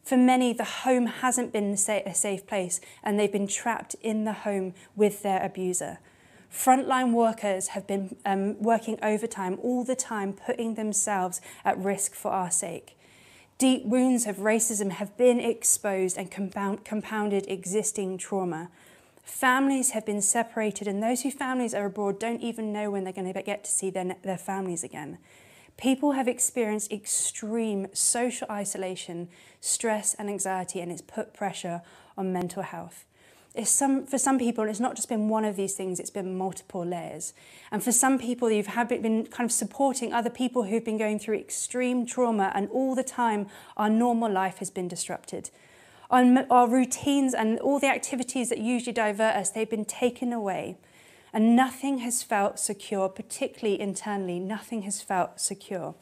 For 0.04 0.16
many, 0.16 0.54
the 0.54 0.64
home 0.64 1.08
hasn't 1.08 1.52
been 1.52 1.74
a 1.74 2.14
safe 2.14 2.46
place 2.48 2.80
and 3.04 3.20
they've 3.20 3.32
been 3.32 3.48
trapped 3.48 3.96
in 4.02 4.26
the 4.26 4.34
home 4.34 4.74
with 4.96 5.24
their 5.24 5.44
abuser. 5.44 6.00
Frontline 6.52 7.12
workers 7.12 7.70
have 7.70 7.86
been 7.88 8.16
um, 8.26 8.62
working 8.62 8.98
overtime 9.02 9.58
all 9.62 9.84
the 9.84 9.96
time, 9.96 10.34
putting 10.34 10.76
themselves 10.76 11.42
at 11.66 11.78
risk 11.78 12.14
for 12.14 12.32
our 12.32 12.52
sake. 12.52 12.98
Deep 13.58 13.86
wounds 13.86 14.28
of 14.28 14.38
racism 14.38 14.92
have 14.92 15.18
been 15.18 15.40
exposed 15.40 16.16
and 16.18 16.30
compound, 16.30 16.86
compounded 16.86 17.46
existing 17.50 18.18
trauma. 18.18 18.70
Families 19.28 19.92
have 19.92 20.06
been 20.06 20.22
separated, 20.22 20.88
and 20.88 21.04
those 21.04 21.22
whose 21.22 21.34
families 21.34 21.74
are 21.74 21.86
abroad 21.86 22.18
don't 22.18 22.42
even 22.42 22.72
know 22.72 22.90
when 22.90 23.04
they're 23.04 23.12
going 23.12 23.32
to 23.32 23.42
get 23.44 23.66
to 23.66 23.70
see 23.70 23.90
their, 23.90 24.16
their 24.24 24.38
families 24.38 24.86
again. 24.86 25.18
People 25.76 26.14
have 26.14 26.30
experienced 26.30 26.94
extreme 26.94 27.88
social 27.94 28.48
isolation, 28.50 29.28
stress, 29.60 30.14
and 30.14 30.30
anxiety, 30.30 30.80
and 30.80 30.94
it's 30.94 31.02
put 31.02 31.34
pressure 31.34 31.82
on 32.18 32.32
mental 32.32 32.64
health. 32.64 33.04
Some, 33.64 34.06
for 34.06 34.18
some 34.18 34.40
people, 34.40 34.64
it's 34.64 34.80
not 34.80 34.96
just 34.96 35.10
been 35.10 35.28
one 35.28 35.44
of 35.44 35.58
these 35.58 35.74
things, 35.74 36.00
it's 36.00 36.10
been 36.10 36.38
multiple 36.38 36.86
layers. 36.86 37.34
And 37.70 37.84
for 37.84 37.92
some 37.92 38.18
people, 38.18 38.50
you've 38.50 38.74
been 38.88 39.28
kind 39.28 39.46
of 39.46 39.52
supporting 39.52 40.14
other 40.14 40.30
people 40.30 40.64
who've 40.64 40.86
been 40.86 40.98
going 40.98 41.20
through 41.20 41.38
extreme 41.38 42.06
trauma, 42.06 42.54
and 42.56 42.70
all 42.70 42.96
the 42.96 43.04
time, 43.04 43.48
our 43.76 43.90
normal 43.90 44.32
life 44.32 44.60
has 44.60 44.70
been 44.70 44.88
disrupted. 44.88 45.50
Our, 46.10 46.46
our 46.50 46.68
routines 46.68 47.34
and 47.34 47.60
all 47.60 47.80
the 47.80 47.88
activities 47.88 48.50
that 48.50 48.60
usually 48.60 48.94
divert 48.94 49.36
us, 49.36 49.50
they've 49.50 49.70
been 49.70 49.86
taken 49.86 50.32
away. 50.32 50.78
And 51.34 51.56
nothing 51.56 52.00
has 52.00 52.24
felt 52.24 52.60
secure, 52.60 53.10
particularly 53.10 53.80
internally, 53.80 54.40
nothing 54.40 54.84
has 54.84 55.02
felt 55.02 55.40
secure. 55.40 55.96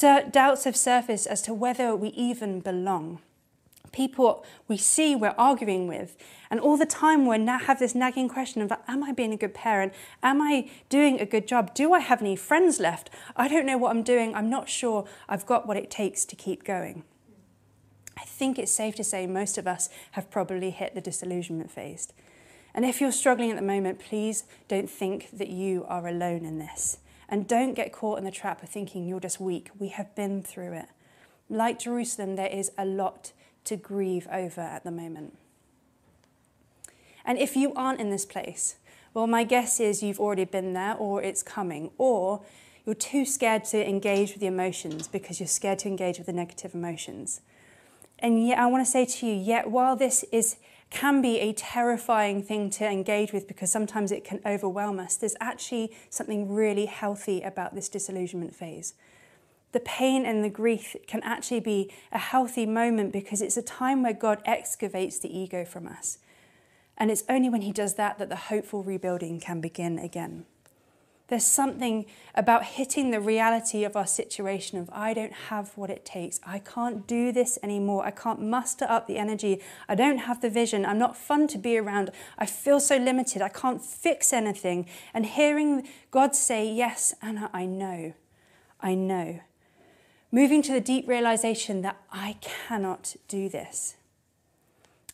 Doubts 0.00 0.64
have 0.64 0.76
surfaced 0.76 1.26
as 1.26 1.42
to 1.42 1.54
whether 1.54 1.94
we 1.94 2.08
even 2.10 2.60
belong. 2.60 3.20
People 3.92 4.44
we 4.68 4.78
see 4.78 5.14
we're 5.14 5.34
arguing 5.36 5.86
with, 5.86 6.16
and 6.50 6.58
all 6.58 6.78
the 6.78 6.86
time 6.86 7.26
we 7.26 7.36
na- 7.36 7.58
have 7.58 7.78
this 7.78 7.94
nagging 7.94 8.28
question 8.28 8.62
of, 8.62 8.72
Am 8.88 9.04
I 9.04 9.12
being 9.12 9.34
a 9.34 9.36
good 9.36 9.52
parent? 9.52 9.92
Am 10.22 10.40
I 10.40 10.70
doing 10.88 11.20
a 11.20 11.26
good 11.26 11.46
job? 11.46 11.74
Do 11.74 11.92
I 11.92 12.00
have 12.00 12.22
any 12.22 12.34
friends 12.34 12.80
left? 12.80 13.10
I 13.36 13.48
don't 13.48 13.66
know 13.66 13.76
what 13.76 13.90
I'm 13.90 14.02
doing. 14.02 14.34
I'm 14.34 14.48
not 14.48 14.70
sure 14.70 15.06
I've 15.28 15.44
got 15.44 15.66
what 15.66 15.76
it 15.76 15.90
takes 15.90 16.24
to 16.24 16.36
keep 16.36 16.64
going. 16.64 17.04
I 18.16 18.24
think 18.24 18.58
it's 18.58 18.72
safe 18.72 18.94
to 18.96 19.04
say 19.04 19.26
most 19.26 19.58
of 19.58 19.66
us 19.66 19.88
have 20.12 20.30
probably 20.30 20.70
hit 20.70 20.94
the 20.94 21.00
disillusionment 21.00 21.70
phase. 21.70 22.12
And 22.74 22.84
if 22.84 23.00
you're 23.00 23.12
struggling 23.12 23.50
at 23.50 23.56
the 23.56 23.62
moment, 23.62 23.98
please 23.98 24.44
don't 24.68 24.88
think 24.88 25.28
that 25.32 25.48
you 25.48 25.84
are 25.88 26.06
alone 26.06 26.44
in 26.44 26.58
this. 26.58 26.98
And 27.28 27.48
don't 27.48 27.74
get 27.74 27.92
caught 27.92 28.18
in 28.18 28.24
the 28.24 28.30
trap 28.30 28.62
of 28.62 28.68
thinking 28.68 29.06
you're 29.06 29.20
just 29.20 29.40
weak. 29.40 29.70
We 29.78 29.88
have 29.88 30.14
been 30.14 30.42
through 30.42 30.72
it. 30.74 30.86
Like 31.48 31.78
Jerusalem, 31.78 32.36
there 32.36 32.46
is 32.46 32.70
a 32.76 32.84
lot 32.84 33.32
to 33.64 33.76
grieve 33.76 34.26
over 34.30 34.60
at 34.60 34.84
the 34.84 34.90
moment. 34.90 35.38
And 37.24 37.38
if 37.38 37.56
you 37.56 37.72
aren't 37.74 38.00
in 38.00 38.10
this 38.10 38.26
place, 38.26 38.76
well, 39.14 39.26
my 39.26 39.44
guess 39.44 39.78
is 39.78 40.02
you've 40.02 40.20
already 40.20 40.44
been 40.44 40.72
there 40.72 40.94
or 40.94 41.22
it's 41.22 41.42
coming, 41.42 41.90
or 41.98 42.42
you're 42.84 42.94
too 42.94 43.24
scared 43.24 43.64
to 43.66 43.88
engage 43.88 44.32
with 44.32 44.40
the 44.40 44.46
emotions 44.46 45.06
because 45.06 45.38
you're 45.38 45.46
scared 45.46 45.78
to 45.80 45.88
engage 45.88 46.18
with 46.18 46.26
the 46.26 46.32
negative 46.32 46.74
emotions. 46.74 47.40
And 48.22 48.46
yet, 48.46 48.58
I 48.58 48.66
want 48.66 48.86
to 48.86 48.90
say 48.90 49.04
to 49.04 49.26
you, 49.26 49.34
yet 49.34 49.70
while 49.70 49.96
this 49.96 50.24
is 50.30 50.56
can 50.90 51.22
be 51.22 51.40
a 51.40 51.54
terrifying 51.54 52.42
thing 52.42 52.68
to 52.68 52.86
engage 52.86 53.32
with 53.32 53.48
because 53.48 53.72
sometimes 53.72 54.12
it 54.12 54.24
can 54.24 54.40
overwhelm 54.44 55.00
us, 55.00 55.16
there's 55.16 55.34
actually 55.40 55.90
something 56.10 56.52
really 56.52 56.84
healthy 56.84 57.40
about 57.40 57.74
this 57.74 57.88
disillusionment 57.88 58.54
phase. 58.54 58.92
The 59.72 59.80
pain 59.80 60.26
and 60.26 60.44
the 60.44 60.50
grief 60.50 60.94
can 61.06 61.22
actually 61.22 61.60
be 61.60 61.90
a 62.12 62.18
healthy 62.18 62.66
moment 62.66 63.10
because 63.10 63.40
it's 63.40 63.56
a 63.56 63.62
time 63.62 64.02
where 64.02 64.12
God 64.12 64.42
excavates 64.44 65.18
the 65.18 65.36
ego 65.36 65.64
from 65.64 65.88
us. 65.88 66.18
And 66.98 67.10
it's 67.10 67.24
only 67.26 67.48
when 67.48 67.62
He 67.62 67.72
does 67.72 67.94
that 67.94 68.18
that 68.18 68.28
the 68.28 68.36
hopeful 68.36 68.82
rebuilding 68.82 69.40
can 69.40 69.62
begin 69.62 69.98
again. 69.98 70.44
There's 71.32 71.46
something 71.46 72.04
about 72.34 72.62
hitting 72.62 73.10
the 73.10 73.18
reality 73.18 73.84
of 73.84 73.96
our 73.96 74.06
situation 74.06 74.78
of 74.78 74.90
I 74.92 75.14
don't 75.14 75.32
have 75.32 75.74
what 75.78 75.88
it 75.88 76.04
takes. 76.04 76.38
I 76.44 76.58
can't 76.58 77.06
do 77.06 77.32
this 77.32 77.58
anymore. 77.62 78.04
I 78.04 78.10
can't 78.10 78.42
muster 78.42 78.84
up 78.86 79.06
the 79.06 79.16
energy. 79.16 79.62
I 79.88 79.94
don't 79.94 80.18
have 80.18 80.42
the 80.42 80.50
vision. 80.50 80.84
I'm 80.84 80.98
not 80.98 81.16
fun 81.16 81.48
to 81.48 81.56
be 81.56 81.78
around. 81.78 82.10
I 82.36 82.44
feel 82.44 82.80
so 82.80 82.98
limited. 82.98 83.40
I 83.40 83.48
can't 83.48 83.82
fix 83.82 84.30
anything. 84.34 84.86
And 85.14 85.24
hearing 85.24 85.88
God 86.10 86.36
say, 86.36 86.70
Yes, 86.70 87.14
Anna, 87.22 87.48
I 87.54 87.64
know. 87.64 88.12
I 88.78 88.94
know. 88.94 89.40
Moving 90.30 90.60
to 90.60 90.72
the 90.72 90.82
deep 90.82 91.08
realization 91.08 91.80
that 91.80 91.96
I 92.12 92.36
cannot 92.42 93.16
do 93.28 93.48
this. 93.48 93.96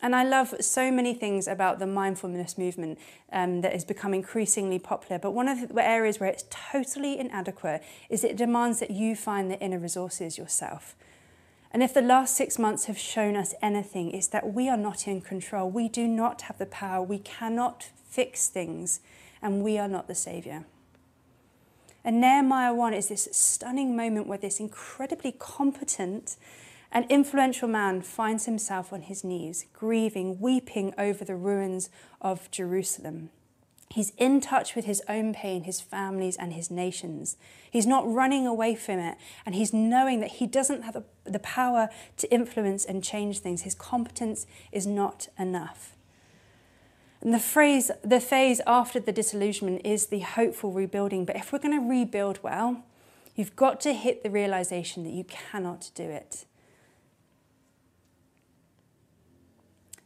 And 0.00 0.14
I 0.14 0.23
love 0.23 0.55
so 0.61 0.93
many 0.93 1.12
things 1.12 1.49
about 1.49 1.81
the 1.81 1.87
mindfulness 1.87 2.57
movement 2.57 2.99
um, 3.33 3.62
that 3.62 3.73
has 3.73 3.85
become 3.85 4.14
increasingly 4.14 4.78
popular. 4.78 5.19
But 5.19 5.33
one 5.33 5.49
of 5.49 5.69
the 5.69 5.85
areas 5.85 6.21
where 6.21 6.31
it's 6.31 6.45
totally 6.50 7.19
inadequate 7.19 7.83
is 8.09 8.23
it 8.23 8.37
demands 8.37 8.78
that 8.78 8.93
you 8.93 9.17
find 9.17 9.50
the 9.50 9.59
inner 9.59 9.78
resources 9.78 10.38
yourself. 10.38 10.95
And 11.73 11.83
if 11.83 11.93
the 11.93 12.00
last 12.00 12.37
six 12.37 12.59
months 12.59 12.85
have 12.85 12.97
shown 12.97 13.37
us 13.37 13.55
anything, 13.61 14.12
it's 14.12 14.28
that 14.28 14.55
we 14.55 14.69
are 14.69 14.76
not 14.76 15.07
in 15.09 15.21
control. 15.21 15.69
We 15.69 15.88
do 15.88 16.07
not 16.07 16.43
have 16.43 16.59
the 16.59 16.67
power. 16.67 17.02
We 17.02 17.19
cannot 17.19 17.90
fix 18.09 18.49
things, 18.49 19.00
and 19.43 19.62
we 19.62 19.78
are 19.78 19.88
not 19.88 20.07
the 20.07 20.14
Saviour. 20.14 20.64
And 22.05 22.21
Nehemiah 22.21 22.73
1 22.73 22.95
is 22.95 23.09
this 23.09 23.28
stunning 23.33 23.95
moment 23.95 24.26
where 24.26 24.38
this 24.38 24.61
incredibly 24.61 25.33
competent 25.33 26.37
an 26.90 27.04
influential 27.09 27.68
man 27.68 28.02
finds 28.02 28.47
himself 28.47 28.92
on 28.92 29.02
his 29.02 29.23
knees, 29.23 29.66
grieving, 29.73 30.40
weeping 30.40 30.95
over 30.97 31.25
the 31.25 31.37
ruins 31.37 31.90
of 32.21 32.50
Jerusalem. 32.50 33.30
He's 33.90 34.12
in 34.18 34.40
touch 34.40 34.75
with 34.75 34.85
his 34.85 35.02
own 35.09 35.33
pain, 35.33 35.64
his 35.64 35.80
families, 35.80 36.37
and 36.37 36.52
his 36.52 36.71
nations. 36.71 37.37
He's 37.71 37.87
not 37.87 38.11
running 38.11 38.47
away 38.47 38.75
from 38.75 38.99
it, 38.99 39.16
and 39.47 39.54
he's 39.54 39.73
knowing 39.73 40.21
that 40.21 40.33
he 40.33 40.47
doesn't 40.47 40.83
have 40.83 40.95
the, 40.95 41.04
the 41.25 41.38
power 41.38 41.88
to 42.18 42.30
influence 42.33 42.85
and 42.85 43.02
change 43.02 43.38
things. 43.38 43.62
His 43.62 43.75
competence 43.75 44.47
is 44.73 44.87
not 44.87 45.28
enough. 45.38 45.97
And 47.21 47.35
the 47.35 47.38
phrase, 47.38 47.90
the 48.04 48.21
phase 48.21 48.61
after 48.66 49.00
the 49.00 49.12
disillusionment 49.12 49.83
is 49.85 50.07
the 50.07 50.21
hopeful 50.21 50.71
rebuilding. 50.71 51.25
But 51.25 51.37
if 51.37 51.52
we're 51.52 51.59
going 51.59 51.78
to 51.80 51.88
rebuild 51.88 52.40
well, 52.42 52.85
you've 53.35 53.57
got 53.57 53.80
to 53.80 53.92
hit 53.95 54.23
the 54.23 54.30
realization 54.30 55.02
that 55.04 55.12
you 55.12 55.25
cannot 55.25 55.90
do 55.95 56.04
it. 56.04 56.45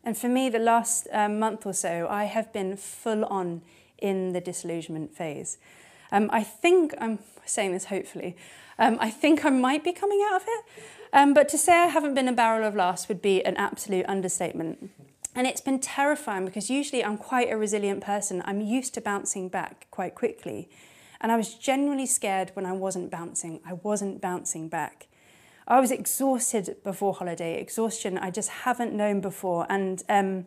And 0.05 0.19
for 0.19 0.29
me, 0.29 0.49
the 0.49 0.59
last 0.59 1.07
um, 1.13 1.39
month 1.39 1.65
or 1.65 1.73
so, 1.73 2.09
I 2.11 2.25
have 2.25 2.53
been 2.53 2.77
full 2.77 3.25
on 3.27 3.63
in 3.99 4.33
the 4.33 4.41
disillusionment 4.41 5.15
phase. 5.15 5.59
Um, 6.11 6.29
I 6.33 6.43
think 6.43 6.95
I'm 7.01 7.21
saying 7.47 7.73
this 7.73 7.87
hopefully. 7.87 8.37
Um, 8.79 8.99
I 9.01 9.11
think 9.11 9.45
I 9.45 9.51
might 9.51 9.85
be 9.85 9.93
coming 9.93 10.25
out 10.31 10.43
of 10.43 10.49
it. 10.49 10.65
Um, 11.13 11.35
but 11.35 11.49
to 11.51 11.59
say 11.59 11.73
I 11.75 11.87
haven't 11.87 12.15
been 12.15 12.29
a 12.29 12.33
barrel 12.33 12.67
of 12.67 12.75
laughs 12.75 13.09
would 13.09 13.23
be 13.23 13.45
an 13.45 13.57
absolute 13.57 14.07
understatement. 14.07 14.91
And 15.35 15.47
it's 15.47 15.61
been 15.61 15.79
terrifying 15.79 16.45
because 16.45 16.69
usually 16.69 17.05
I'm 17.05 17.17
quite 17.17 17.51
a 17.51 17.57
resilient 17.57 18.03
person. 18.03 18.43
I'm 18.45 18.61
used 18.61 18.95
to 18.95 19.01
bouncing 19.01 19.49
back 19.49 19.87
quite 19.91 20.15
quickly. 20.15 20.69
And 21.21 21.31
I 21.31 21.37
was 21.37 21.55
genuinely 21.55 22.07
scared 22.07 22.51
when 22.55 22.67
I 22.67 22.73
wasn't 22.73 23.11
bouncing. 23.11 23.61
I 23.65 23.75
wasn't 23.75 24.21
bouncing 24.21 24.69
back. 24.69 25.07
I 25.67 25.81
was 25.81 25.91
exhausted 25.91 26.77
before 26.83 27.15
holiday, 27.15 27.61
exhaustion 27.61 28.19
I 28.19 28.31
just 28.31 28.49
haven't 28.49 28.93
known 28.93 29.21
before. 29.21 29.67
And 29.69 30.03
um, 30.09 30.47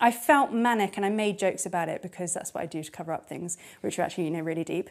I 0.00 0.10
felt 0.10 0.52
manic 0.52 0.96
and 0.96 1.04
I 1.04 1.10
made 1.10 1.38
jokes 1.38 1.66
about 1.66 1.88
it 1.88 2.02
because 2.02 2.32
that's 2.34 2.54
what 2.54 2.62
I 2.62 2.66
do 2.66 2.82
to 2.82 2.90
cover 2.90 3.12
up 3.12 3.28
things, 3.28 3.56
which 3.80 3.98
are 3.98 4.02
actually, 4.02 4.24
you 4.24 4.30
know, 4.30 4.40
really 4.40 4.64
deep. 4.64 4.90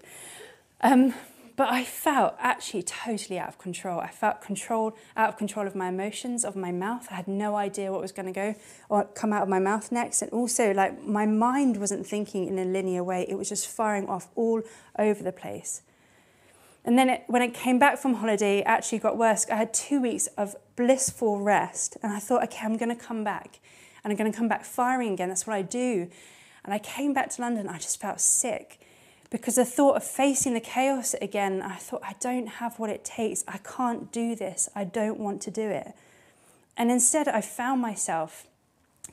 Um, 0.81 1.13
but 1.55 1.71
I 1.71 1.83
felt 1.83 2.35
actually 2.39 2.81
totally 2.81 3.37
out 3.37 3.47
of 3.47 3.57
control. 3.59 3.99
I 3.99 4.07
felt 4.07 4.41
controlled, 4.41 4.93
out 5.15 5.29
of 5.29 5.37
control 5.37 5.67
of 5.67 5.75
my 5.75 5.89
emotions, 5.89 6.43
of 6.43 6.55
my 6.55 6.71
mouth. 6.71 7.07
I 7.11 7.15
had 7.15 7.27
no 7.27 7.55
idea 7.55 7.91
what 7.91 8.01
was 8.01 8.11
going 8.11 8.25
to 8.25 8.31
go 8.31 8.55
or 8.89 9.05
come 9.05 9.31
out 9.31 9.43
of 9.43 9.49
my 9.49 9.59
mouth 9.59 9.91
next. 9.91 10.23
And 10.23 10.31
also, 10.31 10.73
like, 10.73 11.03
my 11.03 11.27
mind 11.27 11.77
wasn't 11.77 12.07
thinking 12.07 12.47
in 12.47 12.57
a 12.57 12.65
linear 12.65 13.03
way, 13.03 13.25
it 13.29 13.35
was 13.35 13.49
just 13.49 13.67
firing 13.67 14.07
off 14.07 14.29
all 14.35 14.63
over 14.97 15.21
the 15.21 15.31
place. 15.31 15.83
And 16.85 16.97
then 16.97 17.09
it, 17.09 17.23
when 17.27 17.41
I 17.41 17.47
came 17.47 17.79
back 17.79 17.97
from 17.97 18.15
holiday, 18.15 18.59
it 18.59 18.65
actually 18.65 18.99
got 18.99 19.17
worse. 19.17 19.45
I 19.49 19.55
had 19.55 19.73
two 19.73 20.01
weeks 20.01 20.27
of 20.37 20.55
blissful 20.75 21.39
rest. 21.39 21.97
And 22.03 22.11
I 22.11 22.19
thought, 22.19 22.43
okay, 22.43 22.59
I'm 22.63 22.77
going 22.77 22.95
to 22.95 23.01
come 23.01 23.23
back. 23.23 23.59
And 24.03 24.11
I'm 24.11 24.17
going 24.17 24.31
to 24.31 24.37
come 24.37 24.49
back 24.49 24.65
firing 24.65 25.13
again. 25.13 25.29
That's 25.29 25.47
what 25.47 25.55
I 25.55 25.61
do. 25.61 26.09
And 26.65 26.73
I 26.73 26.79
came 26.79 27.13
back 27.13 27.29
to 27.31 27.41
London. 27.41 27.69
I 27.69 27.77
just 27.77 28.01
felt 28.01 28.19
sick 28.19 28.79
because 29.29 29.55
the 29.55 29.65
thought 29.65 29.95
of 29.95 30.03
facing 30.03 30.53
the 30.53 30.59
chaos 30.59 31.15
again, 31.15 31.61
I 31.61 31.77
thought, 31.77 32.01
I 32.03 32.13
don't 32.19 32.45
have 32.45 32.77
what 32.77 32.91
it 32.91 33.03
takes. 33.03 33.43
I 33.47 33.57
can't 33.57 34.11
do 34.11 34.35
this. 34.35 34.69
I 34.75 34.83
don't 34.83 35.19
want 35.19 35.41
to 35.41 35.51
do 35.51 35.69
it. 35.69 35.93
And 36.77 36.91
instead, 36.91 37.27
I 37.27 37.41
found 37.41 37.81
myself 37.81 38.45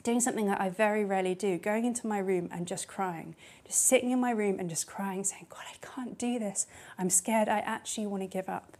doing 0.03 0.19
something 0.19 0.47
that 0.47 0.59
I 0.59 0.69
very 0.69 1.05
rarely 1.05 1.35
do, 1.35 1.57
going 1.57 1.85
into 1.85 2.07
my 2.07 2.19
room 2.19 2.49
and 2.51 2.67
just 2.67 2.87
crying, 2.87 3.35
just 3.65 3.85
sitting 3.85 4.11
in 4.11 4.19
my 4.19 4.31
room 4.31 4.59
and 4.59 4.69
just 4.69 4.87
crying, 4.87 5.23
saying, 5.23 5.47
God, 5.49 5.63
I 5.69 5.85
can't 5.85 6.17
do 6.17 6.39
this. 6.39 6.65
I'm 6.97 7.09
scared. 7.09 7.47
I 7.47 7.59
actually 7.59 8.07
want 8.07 8.23
to 8.23 8.27
give 8.27 8.49
up. 8.49 8.77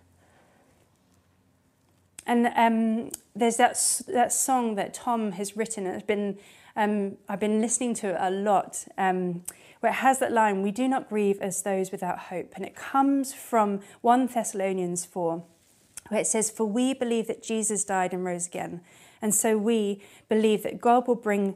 And 2.26 2.48
um, 2.56 3.12
there's 3.36 3.58
that, 3.58 4.02
that 4.08 4.32
song 4.32 4.76
that 4.76 4.94
Tom 4.94 5.34
has 5.34 5.58
written, 5.58 5.86
it's 5.86 6.06
been, 6.06 6.38
um, 6.76 7.18
I've 7.28 7.40
been 7.40 7.62
listening 7.62 7.94
to 7.96 8.10
it 8.10 8.18
a 8.20 8.30
lot, 8.30 8.86
um, 8.98 9.44
where 9.80 9.92
it 9.92 9.96
has 9.96 10.20
that 10.20 10.32
line, 10.32 10.62
We 10.62 10.72
do 10.72 10.88
not 10.88 11.10
grieve 11.10 11.40
as 11.42 11.64
those 11.64 11.92
without 11.92 12.20
hope. 12.20 12.54
And 12.56 12.64
it 12.64 12.76
comes 12.76 13.34
from 13.34 13.82
1 14.02 14.28
Thessalonians 14.28 15.06
4, 15.06 15.44
where 16.10 16.22
it 16.22 16.28
says, 16.28 16.52
For 16.52 16.66
we 16.66 16.94
believe 16.94 17.28
that 17.28 17.42
Jesus 17.42 17.84
died 17.84 18.14
and 18.14 18.24
rose 18.24 18.48
again 18.48 18.82
and 19.22 19.34
so 19.34 19.58
we 19.58 20.02
believe 20.30 20.64
that 20.64 20.82
God 20.82 21.08
will 21.08 21.16
bring, 21.16 21.56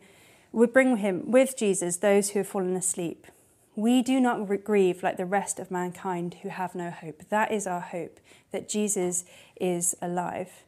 will 0.52 0.68
bring 0.68 0.98
him 0.98 1.32
with 1.32 1.58
Jesus 1.58 1.98
those 1.98 2.32
who 2.32 2.40
have 2.40 2.48
fallen 2.48 2.76
asleep. 2.76 3.28
We 3.76 4.02
do 4.02 4.20
not 4.20 4.48
grieve 4.64 5.04
like 5.04 5.18
the 5.18 5.26
rest 5.26 5.60
of 5.60 5.70
mankind 5.70 6.38
who 6.42 6.50
have 6.50 6.76
no 6.76 6.92
hope. 6.92 7.24
That 7.30 7.52
is 7.52 7.68
our 7.68 7.82
hope, 7.82 8.20
that 8.52 8.70
Jesus 8.70 9.26
is 9.60 9.96
alive. 10.02 10.64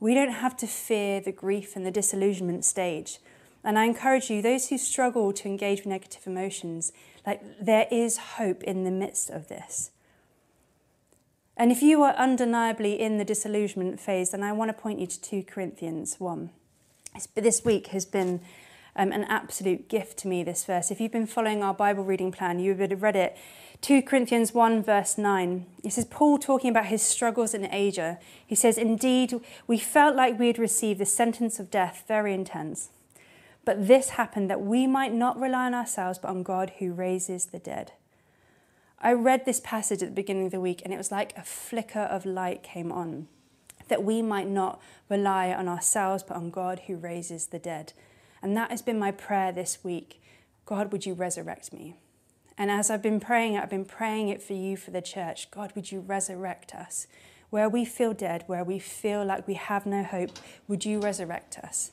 We 0.00 0.14
don't 0.14 0.32
have 0.32 0.56
to 0.58 0.66
fear 0.66 1.20
the 1.20 1.32
grief 1.32 1.76
and 1.76 1.86
the 1.86 1.90
disillusionment 1.90 2.64
stage. 2.64 3.20
And 3.64 3.78
I 3.78 3.84
encourage 3.84 4.28
you, 4.28 4.42
those 4.42 4.68
who 4.68 4.76
struggle 4.76 5.32
to 5.32 5.48
engage 5.48 5.78
with 5.78 5.86
negative 5.86 6.26
emotions, 6.26 6.92
like 7.24 7.40
there 7.60 7.86
is 7.90 8.16
hope 8.16 8.62
in 8.64 8.84
the 8.84 8.90
midst 8.90 9.30
of 9.30 9.48
this. 9.48 9.92
And 11.62 11.70
if 11.70 11.80
you 11.80 12.02
are 12.02 12.14
undeniably 12.14 13.00
in 13.00 13.18
the 13.18 13.24
disillusionment 13.24 14.00
phase, 14.00 14.32
then 14.32 14.42
I 14.42 14.50
want 14.50 14.70
to 14.70 14.72
point 14.72 14.98
you 14.98 15.06
to 15.06 15.20
2 15.20 15.44
Corinthians 15.44 16.16
1. 16.18 16.50
This 17.36 17.64
week 17.64 17.86
has 17.88 18.04
been 18.04 18.40
um, 18.96 19.12
an 19.12 19.22
absolute 19.22 19.88
gift 19.88 20.18
to 20.18 20.28
me, 20.28 20.42
this 20.42 20.64
verse. 20.64 20.90
If 20.90 21.00
you've 21.00 21.12
been 21.12 21.24
following 21.24 21.62
our 21.62 21.72
Bible 21.72 22.02
reading 22.02 22.32
plan, 22.32 22.58
you 22.58 22.74
would 22.74 22.90
have 22.90 23.04
read 23.04 23.14
it. 23.14 23.36
2 23.80 24.02
Corinthians 24.02 24.52
1, 24.52 24.82
verse 24.82 25.16
9. 25.16 25.66
This 25.84 25.98
is 25.98 26.04
Paul 26.04 26.38
talking 26.38 26.68
about 26.68 26.86
his 26.86 27.00
struggles 27.00 27.54
in 27.54 27.72
Asia. 27.72 28.18
He 28.44 28.56
says, 28.56 28.76
Indeed, 28.76 29.34
we 29.68 29.78
felt 29.78 30.16
like 30.16 30.40
we 30.40 30.48
had 30.48 30.58
received 30.58 30.98
the 30.98 31.06
sentence 31.06 31.60
of 31.60 31.70
death, 31.70 32.02
very 32.08 32.34
intense. 32.34 32.88
But 33.64 33.86
this 33.86 34.08
happened 34.08 34.50
that 34.50 34.62
we 34.62 34.88
might 34.88 35.14
not 35.14 35.38
rely 35.38 35.66
on 35.66 35.74
ourselves, 35.74 36.18
but 36.18 36.30
on 36.30 36.42
God 36.42 36.72
who 36.80 36.92
raises 36.92 37.46
the 37.46 37.60
dead. 37.60 37.92
I 39.02 39.12
read 39.12 39.44
this 39.44 39.60
passage 39.60 40.02
at 40.02 40.10
the 40.10 40.14
beginning 40.14 40.46
of 40.46 40.52
the 40.52 40.60
week, 40.60 40.80
and 40.84 40.94
it 40.94 40.96
was 40.96 41.10
like 41.10 41.36
a 41.36 41.42
flicker 41.42 42.00
of 42.00 42.24
light 42.24 42.62
came 42.62 42.92
on 42.92 43.26
that 43.88 44.04
we 44.04 44.22
might 44.22 44.48
not 44.48 44.80
rely 45.10 45.52
on 45.52 45.68
ourselves, 45.68 46.22
but 46.22 46.36
on 46.36 46.50
God 46.50 46.82
who 46.86 46.96
raises 46.96 47.46
the 47.46 47.58
dead. 47.58 47.92
And 48.40 48.56
that 48.56 48.70
has 48.70 48.80
been 48.80 48.98
my 48.98 49.10
prayer 49.10 49.52
this 49.52 49.84
week 49.84 50.18
God, 50.64 50.92
would 50.92 51.04
you 51.04 51.12
resurrect 51.12 51.72
me? 51.72 51.96
And 52.56 52.70
as 52.70 52.88
I've 52.88 53.02
been 53.02 53.20
praying 53.20 53.58
I've 53.58 53.68
been 53.68 53.84
praying 53.84 54.28
it 54.28 54.40
for 54.40 54.52
you, 54.52 54.76
for 54.76 54.92
the 54.92 55.02
church. 55.02 55.50
God, 55.50 55.72
would 55.74 55.90
you 55.90 56.00
resurrect 56.00 56.74
us? 56.74 57.06
Where 57.50 57.68
we 57.68 57.84
feel 57.84 58.14
dead, 58.14 58.44
where 58.46 58.64
we 58.64 58.78
feel 58.78 59.24
like 59.24 59.46
we 59.46 59.54
have 59.54 59.84
no 59.84 60.04
hope, 60.04 60.30
would 60.68 60.84
you 60.84 61.00
resurrect 61.00 61.58
us? 61.58 61.90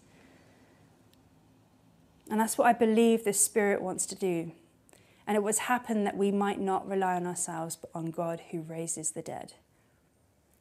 And 2.30 2.40
that's 2.40 2.58
what 2.58 2.68
I 2.68 2.74
believe 2.74 3.24
the 3.24 3.34
Spirit 3.34 3.82
wants 3.82 4.06
to 4.06 4.16
do. 4.16 4.52
And 5.30 5.36
it 5.36 5.44
was 5.44 5.60
happen 5.60 6.06
that 6.06 6.18
we 6.18 6.32
might 6.32 6.60
not 6.60 6.90
rely 6.90 7.14
on 7.14 7.28
ourselves, 7.28 7.76
but 7.76 7.92
on 7.94 8.10
God 8.10 8.42
who 8.50 8.62
raises 8.62 9.12
the 9.12 9.22
dead. 9.22 9.54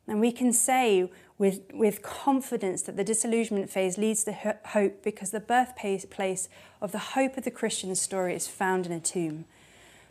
And 0.07 0.21
we 0.21 0.31
can 0.31 0.53
say 0.53 1.11
with, 1.39 1.63
with 1.73 2.03
confidence 2.03 2.83
that 2.83 2.99
the 2.99 3.03
disillusionment 3.03 3.71
phase 3.71 3.97
leads 3.97 4.25
to 4.25 4.59
hope 4.67 5.03
because 5.03 5.31
the 5.31 5.41
birthplace 5.41 6.51
of 6.83 6.93
the 6.93 6.99
hope 6.99 7.39
of 7.39 7.45
the 7.45 7.51
Christian 7.51 7.95
story 7.95 8.35
is 8.35 8.47
found 8.47 8.85
in 8.85 8.93
a 8.93 9.01
tomb. 9.01 9.47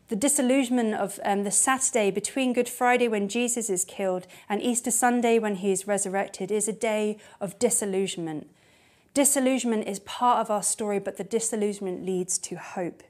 The 0.07 0.15
disillusionment 0.15 0.95
of 0.95 1.19
um, 1.23 1.43
the 1.43 1.51
Saturday 1.51 2.09
between 2.09 2.53
Good 2.53 2.67
Friday 2.67 3.07
when 3.07 3.29
Jesus 3.29 3.69
is 3.69 3.85
killed 3.85 4.25
and 4.49 4.59
Easter 4.59 4.89
Sunday 4.89 5.37
when 5.37 5.57
he 5.57 5.71
is 5.71 5.85
resurrected 5.85 6.49
is 6.49 6.67
a 6.67 6.73
day 6.73 7.19
of 7.39 7.59
disillusionment. 7.59 8.49
Disillusionment 9.13 9.87
is 9.87 9.99
part 9.99 10.39
of 10.39 10.49
our 10.49 10.63
story, 10.63 10.97
but 10.97 11.17
the 11.17 11.23
disillusionment 11.23 12.03
leads 12.03 12.39
to 12.39 12.55
hope. 12.55 13.03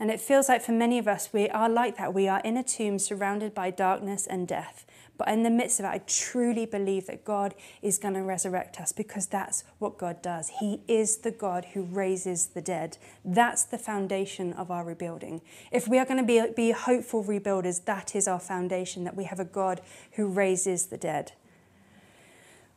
And 0.00 0.10
it 0.10 0.20
feels 0.20 0.48
like 0.48 0.62
for 0.62 0.72
many 0.72 0.98
of 0.98 1.08
us, 1.08 1.30
we 1.32 1.48
are 1.48 1.68
like 1.68 1.96
that. 1.96 2.14
We 2.14 2.28
are 2.28 2.40
in 2.40 2.56
a 2.56 2.62
tomb 2.62 2.98
surrounded 2.98 3.54
by 3.54 3.70
darkness 3.70 4.26
and 4.26 4.46
death. 4.46 4.86
But 5.16 5.28
in 5.28 5.42
the 5.42 5.50
midst 5.50 5.80
of 5.80 5.84
it, 5.84 5.88
I 5.88 5.98
truly 6.06 6.64
believe 6.64 7.08
that 7.08 7.24
God 7.24 7.56
is 7.82 7.98
going 7.98 8.14
to 8.14 8.22
resurrect 8.22 8.80
us 8.80 8.92
because 8.92 9.26
that's 9.26 9.64
what 9.80 9.98
God 9.98 10.22
does. 10.22 10.52
He 10.60 10.82
is 10.86 11.18
the 11.18 11.32
God 11.32 11.66
who 11.74 11.82
raises 11.82 12.46
the 12.46 12.60
dead. 12.60 12.98
That's 13.24 13.64
the 13.64 13.78
foundation 13.78 14.52
of 14.52 14.70
our 14.70 14.84
rebuilding. 14.84 15.40
If 15.72 15.88
we 15.88 15.98
are 15.98 16.04
going 16.04 16.20
to 16.20 16.24
be, 16.24 16.52
be 16.54 16.70
hopeful 16.70 17.24
rebuilders, 17.24 17.84
that 17.86 18.14
is 18.14 18.28
our 18.28 18.38
foundation, 18.38 19.02
that 19.02 19.16
we 19.16 19.24
have 19.24 19.40
a 19.40 19.44
God 19.44 19.80
who 20.12 20.28
raises 20.28 20.86
the 20.86 20.96
dead. 20.96 21.32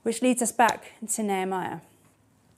Which 0.01 0.23
leads 0.23 0.41
us 0.41 0.51
back 0.51 0.93
to 1.09 1.21
Nehemiah. 1.21 1.81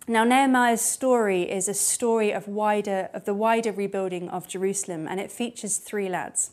Now, 0.05 0.25
Nehemiah's 0.25 0.81
story 0.81 1.43
is 1.49 1.69
a 1.69 1.73
story 1.73 2.31
of, 2.31 2.45
wider, 2.45 3.09
of 3.13 3.23
the 3.23 3.33
wider 3.33 3.71
rebuilding 3.71 4.27
of 4.27 4.49
Jerusalem, 4.49 5.07
and 5.07 5.17
it 5.17 5.31
features 5.31 5.77
three 5.77 6.09
lads 6.09 6.51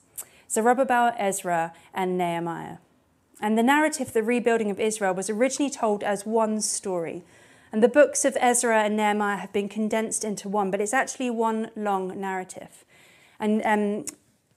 Zerubbabel, 0.49 1.15
Ezra, 1.19 1.73
and 1.93 2.17
Nehemiah. 2.17 2.77
And 3.41 3.59
the 3.59 3.65
narrative 3.65 4.09
of 4.09 4.13
the 4.13 4.23
rebuilding 4.23 4.71
of 4.71 4.79
Israel 4.79 5.15
was 5.15 5.29
originally 5.29 5.71
told 5.71 6.05
as 6.05 6.25
one 6.25 6.61
story. 6.61 7.25
And 7.73 7.83
the 7.83 7.89
books 7.89 8.25
of 8.25 8.37
Ezra 8.41 8.85
and 8.85 8.97
Nehemiah 8.97 9.39
have 9.39 9.53
been 9.53 9.69
condensed 9.69 10.25
into 10.25 10.49
one, 10.49 10.71
but 10.71 10.81
it's 10.81 10.95
actually 10.95 11.31
one 11.31 11.71
long 11.75 12.21
narrative. 12.21 12.85
And 13.41 13.63
um, 13.65 14.05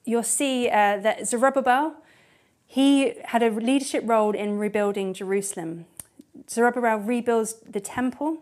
you'll 0.04 0.22
see 0.22 0.68
uh, 0.68 0.98
that 0.98 1.26
Zerubbabel, 1.26 1.94
he 2.66 3.14
had 3.24 3.42
a 3.42 3.50
leadership 3.50 4.04
role 4.06 4.34
in 4.34 4.58
rebuilding 4.58 5.14
Jerusalem. 5.14 5.86
Zerubbabel 6.48 6.98
rebuilds 6.98 7.54
the 7.54 7.80
temple. 7.80 8.38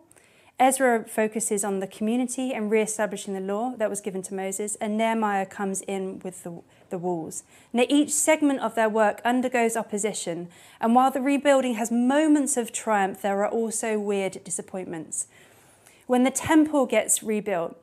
Ezra 0.59 1.05
focuses 1.09 1.65
on 1.65 1.81
the 1.81 1.87
community 1.87 2.53
and 2.53 2.71
re-establishing 2.71 3.35
the 3.35 3.41
law 3.41 3.75
that 3.79 3.91
was 3.91 4.01
given 4.01 4.23
to 4.23 4.35
Moses, 4.35 4.77
and 4.77 4.97
Nehemiah 4.97 5.47
comes 5.47 5.81
in 5.83 6.21
with 6.21 6.45
the 6.45 6.63
the 6.93 6.99
walls. 6.99 7.43
Now, 7.73 7.85
each 7.89 8.11
segment 8.11 8.61
of 8.61 8.77
their 8.77 8.89
work 8.89 9.21
undergoes 9.25 9.77
opposition, 9.77 10.49
and 10.81 10.95
while 10.95 11.11
the 11.11 11.21
rebuilding 11.21 11.75
has 11.75 11.91
moments 11.91 12.57
of 12.57 12.71
triumph, 12.71 13.23
there 13.23 13.43
are 13.43 13.49
also 13.49 13.99
weird 13.99 14.45
disappointments. 14.45 15.27
When 16.07 16.23
the 16.23 16.31
temple 16.31 16.87
gets 16.87 17.23
rebuilt, 17.23 17.77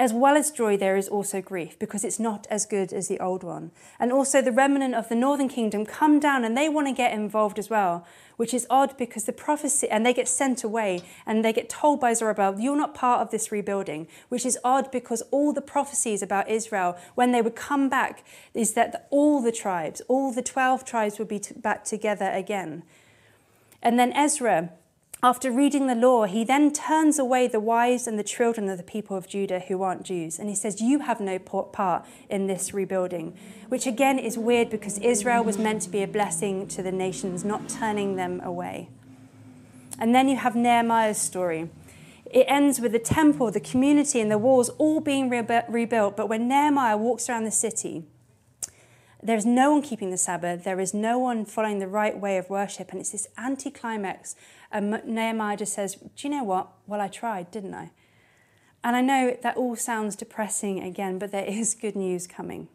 as 0.00 0.14
well 0.14 0.34
as 0.34 0.50
joy, 0.50 0.78
there 0.78 0.96
is 0.96 1.10
also 1.10 1.42
grief 1.42 1.78
because 1.78 2.04
it's 2.04 2.18
not 2.18 2.46
as 2.48 2.64
good 2.64 2.90
as 2.90 3.08
the 3.08 3.20
old 3.20 3.44
one. 3.44 3.70
And 3.98 4.10
also, 4.10 4.40
the 4.40 4.50
remnant 4.50 4.94
of 4.94 5.10
the 5.10 5.14
northern 5.14 5.50
kingdom 5.50 5.84
come 5.84 6.18
down 6.18 6.42
and 6.42 6.56
they 6.56 6.70
want 6.70 6.86
to 6.86 6.94
get 6.94 7.12
involved 7.12 7.58
as 7.58 7.68
well, 7.68 8.06
which 8.38 8.54
is 8.54 8.66
odd 8.70 8.96
because 8.96 9.24
the 9.24 9.32
prophecy, 9.34 9.90
and 9.90 10.06
they 10.06 10.14
get 10.14 10.26
sent 10.26 10.64
away 10.64 11.02
and 11.26 11.44
they 11.44 11.52
get 11.52 11.68
told 11.68 12.00
by 12.00 12.14
Zerubbabel, 12.14 12.58
You're 12.58 12.78
not 12.78 12.94
part 12.94 13.20
of 13.20 13.30
this 13.30 13.52
rebuilding, 13.52 14.08
which 14.30 14.46
is 14.46 14.58
odd 14.64 14.90
because 14.90 15.22
all 15.30 15.52
the 15.52 15.60
prophecies 15.60 16.22
about 16.22 16.48
Israel, 16.48 16.96
when 17.14 17.32
they 17.32 17.42
would 17.42 17.54
come 17.54 17.90
back, 17.90 18.24
is 18.54 18.72
that 18.72 19.06
all 19.10 19.42
the 19.42 19.52
tribes, 19.52 20.00
all 20.08 20.32
the 20.32 20.40
12 20.40 20.82
tribes 20.82 21.18
would 21.18 21.28
be 21.28 21.42
back 21.56 21.84
together 21.84 22.30
again. 22.32 22.84
And 23.82 23.98
then 23.98 24.14
Ezra, 24.14 24.70
after 25.22 25.50
reading 25.50 25.86
the 25.86 25.94
law, 25.94 26.24
he 26.24 26.44
then 26.44 26.72
turns 26.72 27.18
away 27.18 27.46
the 27.46 27.60
wives 27.60 28.06
and 28.06 28.18
the 28.18 28.24
children 28.24 28.70
of 28.70 28.78
the 28.78 28.82
people 28.82 29.18
of 29.18 29.28
Judah 29.28 29.60
who 29.60 29.82
aren't 29.82 30.02
Jews. 30.02 30.38
And 30.38 30.48
he 30.48 30.54
says, 30.54 30.80
You 30.80 31.00
have 31.00 31.20
no 31.20 31.38
part 31.38 32.06
in 32.30 32.46
this 32.46 32.72
rebuilding. 32.72 33.36
Which 33.68 33.86
again 33.86 34.18
is 34.18 34.38
weird 34.38 34.70
because 34.70 34.98
Israel 34.98 35.44
was 35.44 35.58
meant 35.58 35.82
to 35.82 35.90
be 35.90 36.02
a 36.02 36.08
blessing 36.08 36.66
to 36.68 36.82
the 36.82 36.90
nations, 36.90 37.44
not 37.44 37.68
turning 37.68 38.16
them 38.16 38.40
away. 38.42 38.88
And 39.98 40.14
then 40.14 40.26
you 40.26 40.36
have 40.36 40.56
Nehemiah's 40.56 41.18
story. 41.18 41.68
It 42.24 42.46
ends 42.48 42.80
with 42.80 42.92
the 42.92 42.98
temple, 42.98 43.50
the 43.50 43.60
community, 43.60 44.20
and 44.20 44.30
the 44.30 44.38
walls 44.38 44.70
all 44.78 45.00
being 45.00 45.28
rebuilt. 45.28 46.16
But 46.16 46.28
when 46.28 46.48
Nehemiah 46.48 46.96
walks 46.96 47.28
around 47.28 47.44
the 47.44 47.50
city, 47.50 48.04
there's 49.22 49.44
no 49.44 49.72
one 49.72 49.82
keeping 49.82 50.10
the 50.10 50.16
Sabbath, 50.16 50.64
there 50.64 50.80
is 50.80 50.94
no 50.94 51.18
one 51.18 51.44
following 51.44 51.78
the 51.78 51.88
right 51.88 52.18
way 52.18 52.38
of 52.38 52.48
worship, 52.48 52.90
and 52.90 53.00
it's 53.00 53.10
this 53.10 53.28
anticlimax 53.36 54.34
and 54.72 55.02
Nehemiah 55.04 55.56
just 55.56 55.72
says, 55.72 55.96
Do 55.96 56.08
you 56.18 56.30
know 56.30 56.44
what? 56.44 56.68
Well, 56.86 57.00
I 57.00 57.08
tried, 57.08 57.50
didn't 57.50 57.74
I? 57.74 57.90
And 58.82 58.96
I 58.96 59.00
know 59.00 59.36
that 59.42 59.56
all 59.56 59.76
sounds 59.76 60.16
depressing 60.16 60.82
again, 60.82 61.18
but 61.18 61.32
there 61.32 61.44
is 61.44 61.74
good 61.74 61.96
news 61.96 62.26
coming. 62.26 62.68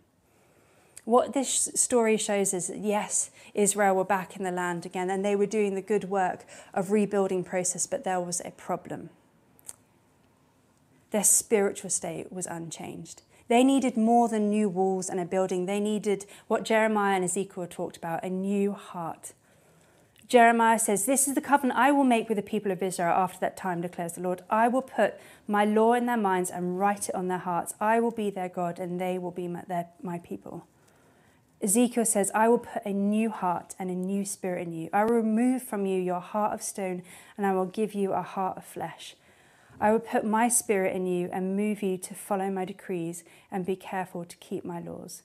What 1.04 1.34
this 1.34 1.70
story 1.76 2.18
shows 2.18 2.54
is 2.54 2.68
that 2.68 2.80
yes, 2.80 3.30
Israel 3.54 3.96
were 3.96 4.04
back 4.04 4.36
in 4.36 4.44
the 4.44 4.52
land 4.52 4.86
again 4.86 5.10
and 5.10 5.24
they 5.24 5.36
were 5.36 5.46
doing 5.46 5.76
the 5.76 5.82
good 5.82 6.06
work 6.06 6.46
of 6.74 6.92
rebuilding 6.92 7.44
process, 7.44 7.86
but 7.86 8.04
there 8.04 8.20
was 8.20 8.42
a 8.44 8.52
problem. 8.52 9.12
Their 11.12 11.24
spiritual 11.24 11.92
state 11.92 12.32
was 12.32 12.48
unchanged. 12.48 13.22
They 13.48 13.64
needed 13.64 13.96
more 13.96 14.28
than 14.28 14.50
new 14.50 14.68
walls 14.68 15.08
and 15.08 15.20
a 15.20 15.26
building. 15.26 15.68
They 15.68 15.80
needed 15.80 16.26
what 16.48 16.66
Jeremiah 16.66 17.16
and 17.16 17.24
Ezekiel 17.24 17.68
talked 17.70 17.98
about 17.98 18.24
a 18.24 18.30
new 18.30 18.74
heart. 18.74 19.34
Jeremiah 20.28 20.80
says, 20.80 21.06
This 21.06 21.28
is 21.28 21.36
the 21.36 21.42
covenant 21.42 21.80
I 21.80 21.92
will 21.92 22.04
make 22.04 22.30
with 22.30 22.38
the 22.38 22.42
people 22.42 22.72
of 22.72 22.82
Israel 22.82 23.14
after 23.14 23.40
that 23.42 23.56
time, 23.56 23.82
declares 23.82 24.14
the 24.14 24.22
Lord. 24.22 24.42
I 24.50 24.68
will 24.68 24.82
put 24.82 25.20
my 25.48 25.66
law 25.66 25.94
in 25.94 26.08
their 26.08 26.18
minds 26.18 26.50
and 26.50 26.80
write 26.80 27.10
it 27.10 27.16
on 27.16 27.28
their 27.28 27.38
hearts. 27.38 27.76
I 27.80 28.00
will 28.00 28.12
be 28.12 28.32
their 28.32 28.50
God, 28.50 28.80
and 28.80 29.00
they 29.00 29.20
will 29.20 29.32
be 29.32 29.48
my, 29.48 29.64
their, 29.68 29.88
my 30.02 30.18
people. 30.20 30.66
Ezekiel 31.62 32.06
says, 32.06 32.32
I 32.34 32.48
will 32.48 32.60
put 32.60 32.86
a 32.86 32.94
new 32.94 33.30
heart 33.30 33.76
and 33.78 33.90
a 33.90 33.96
new 33.96 34.26
spirit 34.26 34.68
in 34.68 34.74
you. 34.74 34.90
I 34.92 35.04
will 35.04 35.14
remove 35.14 35.62
from 35.62 35.86
you 35.86 36.02
your 36.02 36.20
heart 36.20 36.54
of 36.54 36.64
stone, 36.64 37.04
and 37.38 37.46
I 37.46 37.54
will 37.54 37.66
give 37.66 37.94
you 37.94 38.14
a 38.14 38.24
heart 38.24 38.58
of 38.58 38.66
flesh. 38.66 39.16
I 39.80 39.92
will 39.92 40.00
put 40.00 40.26
my 40.26 40.48
spirit 40.48 40.96
in 40.96 41.06
you 41.06 41.30
and 41.32 41.56
move 41.56 41.84
you 41.84 41.98
to 42.00 42.14
follow 42.16 42.50
my 42.50 42.66
decrees 42.66 43.24
and 43.52 43.66
be 43.66 43.76
careful 43.76 44.26
to 44.26 44.38
keep 44.38 44.66
my 44.66 44.80
laws. 44.80 45.22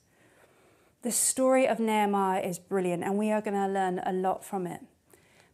The 1.01 1.11
story 1.11 1.67
of 1.67 1.79
Nehemiah 1.79 2.41
is 2.41 2.59
brilliant, 2.59 3.03
and 3.03 3.17
we 3.17 3.31
are 3.31 3.41
going 3.41 3.55
to 3.55 3.67
learn 3.67 3.99
a 4.05 4.13
lot 4.13 4.45
from 4.45 4.67
it. 4.67 4.81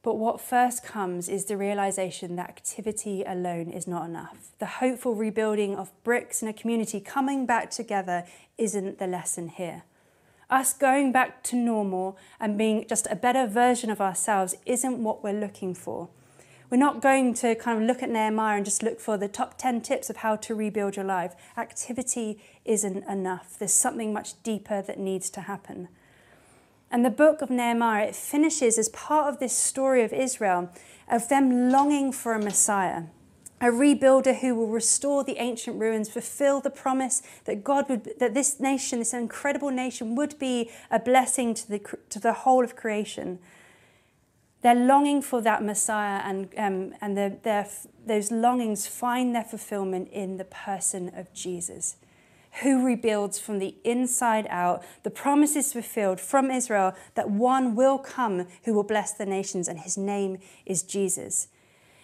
But 0.07 0.19
what 0.19 0.39
first 0.39 0.85
comes 0.85 1.27
is 1.27 1.43
the 1.43 1.57
realization 1.57 2.37
that 2.37 2.47
activity 2.47 3.25
alone 3.27 3.69
is 3.69 3.87
not 3.87 4.05
enough. 4.05 4.51
The 4.57 4.65
hopeful 4.65 5.13
rebuilding 5.15 5.75
of 5.75 5.91
bricks 6.05 6.41
in 6.41 6.47
a 6.47 6.53
community 6.53 7.01
coming 7.01 7.45
back 7.45 7.69
together 7.71 8.23
isn't 8.57 8.99
the 8.99 9.05
lesson 9.07 9.49
here. 9.49 9.83
Us 10.49 10.71
going 10.71 11.11
back 11.11 11.43
to 11.43 11.57
normal 11.57 12.17
and 12.39 12.57
being 12.57 12.85
just 12.87 13.05
a 13.11 13.17
better 13.17 13.47
version 13.47 13.89
of 13.89 13.99
ourselves 13.99 14.55
isn't 14.65 15.03
what 15.03 15.25
we're 15.25 15.33
looking 15.37 15.73
for. 15.73 16.07
We're 16.69 16.77
not 16.77 17.01
going 17.01 17.33
to 17.33 17.55
kind 17.55 17.81
of 17.81 17.85
look 17.85 18.01
at 18.01 18.09
Nehemiah 18.09 18.55
and 18.55 18.63
just 18.63 18.83
look 18.83 19.01
for 19.01 19.17
the 19.17 19.27
top 19.27 19.57
10 19.57 19.81
tips 19.81 20.09
of 20.09 20.15
how 20.15 20.37
to 20.37 20.55
rebuild 20.55 20.95
your 20.95 21.03
life. 21.03 21.35
Activity 21.57 22.41
isn't 22.63 23.03
enough. 23.09 23.59
There's 23.59 23.73
something 23.73 24.13
much 24.13 24.41
deeper 24.41 24.81
that 24.81 24.99
needs 24.99 25.29
to 25.31 25.41
happen. 25.41 25.89
And 26.89 27.03
the 27.03 27.09
book 27.09 27.41
of 27.41 27.49
Nehemiah, 27.49 28.07
it 28.07 28.15
finishes 28.15 28.77
as 28.77 28.89
part 28.89 29.31
of 29.31 29.39
this 29.39 29.55
story 29.55 30.03
of 30.03 30.13
Israel, 30.13 30.69
of 31.09 31.27
them 31.27 31.69
longing 31.69 32.11
for 32.11 32.33
a 32.33 32.41
Messiah. 32.41 33.03
a 33.59 33.65
rebuilder 33.65 34.39
who 34.39 34.53
will 34.53 34.67
restore 34.67 35.23
the 35.23 35.37
ancient 35.37 35.79
ruins, 35.79 36.09
fulfill 36.09 36.61
the 36.61 36.69
promise 36.69 37.23
that 37.45 37.63
God 37.63 37.89
would, 37.89 38.19
that 38.19 38.33
this 38.33 38.59
nation, 38.59 38.99
this 38.99 39.13
incredible 39.13 39.71
nation, 39.71 40.15
would 40.15 40.37
be 40.37 40.69
a 40.91 40.99
blessing 40.99 41.53
to 41.55 41.67
the, 41.67 41.97
to 42.09 42.19
the 42.19 42.33
whole 42.33 42.63
of 42.63 42.75
creation. 42.75 43.39
They're 44.61 44.75
longing 44.75 45.21
for 45.21 45.41
that 45.41 45.63
Messiah, 45.63 46.21
and, 46.23 46.49
um, 46.57 46.93
and 47.01 47.17
they're, 47.17 47.37
they're, 47.41 47.67
those 48.05 48.31
longings 48.31 48.85
find 48.85 49.33
their 49.35 49.43
fulfillment 49.43 50.09
in 50.11 50.37
the 50.37 50.45
person 50.45 51.11
of 51.15 51.33
Jesus, 51.33 51.95
who 52.61 52.85
rebuilds 52.85 53.39
from 53.39 53.59
the 53.59 53.75
inside 53.83 54.47
out. 54.49 54.83
The 55.03 55.09
promise 55.09 55.55
is 55.55 55.73
fulfilled 55.73 56.19
from 56.19 56.51
Israel 56.51 56.95
that 57.15 57.29
one 57.29 57.75
will 57.75 57.97
come 57.97 58.47
who 58.63 58.73
will 58.73 58.83
bless 58.83 59.13
the 59.13 59.25
nations, 59.25 59.67
and 59.67 59.79
his 59.79 59.97
name 59.97 60.39
is 60.65 60.83
Jesus. 60.83 61.49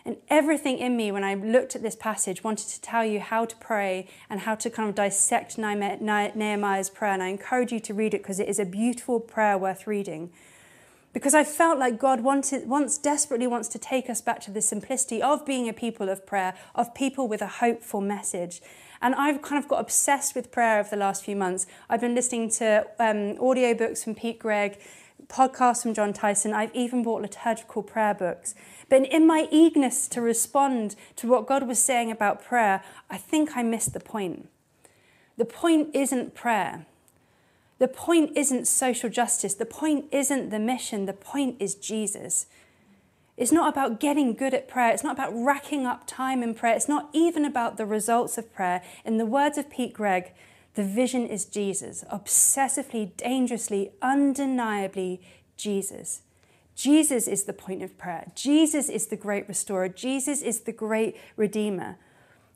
And 0.05 0.17
everything 0.27 0.79
in 0.79 0.97
me, 0.97 1.13
when 1.13 1.23
I 1.23 1.33
looked 1.33 1.77
at 1.77 1.81
this 1.81 1.95
passage, 1.95 2.43
wanted 2.43 2.67
to 2.67 2.81
tell 2.81 3.05
you 3.05 3.21
how 3.21 3.45
to 3.45 3.55
pray 3.55 4.07
and 4.29 4.41
how 4.41 4.53
to 4.55 4.69
kind 4.69 4.89
of 4.89 4.95
dissect 4.95 5.57
Nehemiah's 5.57 6.89
prayer. 6.89 7.13
And 7.13 7.23
I 7.23 7.29
encourage 7.29 7.71
you 7.71 7.79
to 7.79 7.93
read 7.93 8.13
it 8.13 8.21
because 8.21 8.39
it 8.39 8.49
is 8.49 8.59
a 8.59 8.65
beautiful 8.65 9.21
prayer 9.21 9.57
worth 9.57 9.87
reading. 9.87 10.31
Because 11.13 11.33
I 11.33 11.45
felt 11.45 11.79
like 11.79 11.99
God 11.99 12.19
wanted, 12.19 12.67
wants, 12.67 12.97
desperately 12.97 13.47
wants 13.47 13.69
to 13.69 13.79
take 13.79 14.09
us 14.09 14.19
back 14.19 14.41
to 14.41 14.51
the 14.51 14.61
simplicity 14.61 15.21
of 15.21 15.45
being 15.45 15.69
a 15.69 15.73
people 15.73 16.09
of 16.09 16.25
prayer, 16.25 16.53
of 16.75 16.93
people 16.93 17.27
with 17.29 17.41
a 17.41 17.47
hopeful 17.47 18.01
message. 18.01 18.61
And 19.03 19.13
I've 19.15 19.41
kind 19.41 19.61
of 19.61 19.69
got 19.69 19.81
obsessed 19.81 20.33
with 20.33 20.49
prayer 20.49 20.79
over 20.79 20.89
the 20.89 20.95
last 20.95 21.25
few 21.25 21.35
months. 21.35 21.67
I've 21.89 21.99
been 21.99 22.15
listening 22.15 22.49
to 22.51 22.87
um, 22.99 23.35
audiobooks 23.35 24.01
from 24.01 24.15
Pete 24.15 24.39
Greig, 24.39 24.79
podcasts 25.27 25.83
from 25.83 25.93
Jon 25.93 26.13
Tyson. 26.13 26.53
I've 26.53 26.73
even 26.73 27.03
bought 27.03 27.21
liturgical 27.21 27.83
prayer 27.83 28.13
books. 28.13 28.55
But 28.87 29.05
in 29.11 29.27
my 29.27 29.49
eagerness 29.51 30.07
to 30.07 30.21
respond 30.21 30.95
to 31.17 31.27
what 31.27 31.47
God 31.47 31.67
was 31.67 31.79
saying 31.79 32.11
about 32.11 32.41
prayer, 32.41 32.81
I 33.09 33.17
think 33.17 33.57
I 33.57 33.61
missed 33.61 33.91
the 33.91 33.99
point. 33.99 34.47
The 35.35 35.45
point 35.45 35.89
isn't 35.93 36.33
prayer. 36.33 36.85
The 37.79 37.89
point 37.89 38.37
isn't 38.37 38.67
social 38.69 39.09
justice. 39.09 39.53
The 39.53 39.65
point 39.65 40.05
isn't 40.13 40.49
the 40.49 40.59
mission. 40.59 41.07
The 41.07 41.13
point 41.13 41.57
is 41.59 41.75
Jesus. 41.75 42.45
It's 43.35 43.51
not 43.51 43.71
about 43.71 43.99
getting 43.99 44.33
good 44.33 44.53
at 44.53 44.67
prayer. 44.67 44.93
It's 44.93 45.03
not 45.03 45.13
about 45.13 45.33
racking 45.33 45.85
up 45.85 46.03
time 46.05 46.43
in 46.43 46.53
prayer. 46.53 46.75
It's 46.75 46.87
not 46.87 47.09
even 47.13 47.45
about 47.45 47.77
the 47.77 47.85
results 47.85 48.37
of 48.37 48.53
prayer. 48.53 48.83
In 49.03 49.17
the 49.17 49.25
words 49.25 49.57
of 49.57 49.69
Pete 49.69 49.93
Greig, 49.93 50.33
the 50.75 50.83
vision 50.83 51.27
is 51.27 51.45
Jesus, 51.45 52.03
obsessively, 52.11 53.15
dangerously, 53.17 53.91
undeniably 54.01 55.21
Jesus. 55.57 56.21
Jesus 56.75 57.27
is 57.27 57.43
the 57.43 57.53
point 57.53 57.83
of 57.83 57.97
prayer. 57.97 58.31
Jesus 58.35 58.89
is 58.89 59.07
the 59.07 59.15
great 59.15 59.47
restorer. 59.47 59.89
Jesus 59.89 60.41
is 60.41 60.61
the 60.61 60.71
great 60.71 61.15
redeemer. 61.35 61.97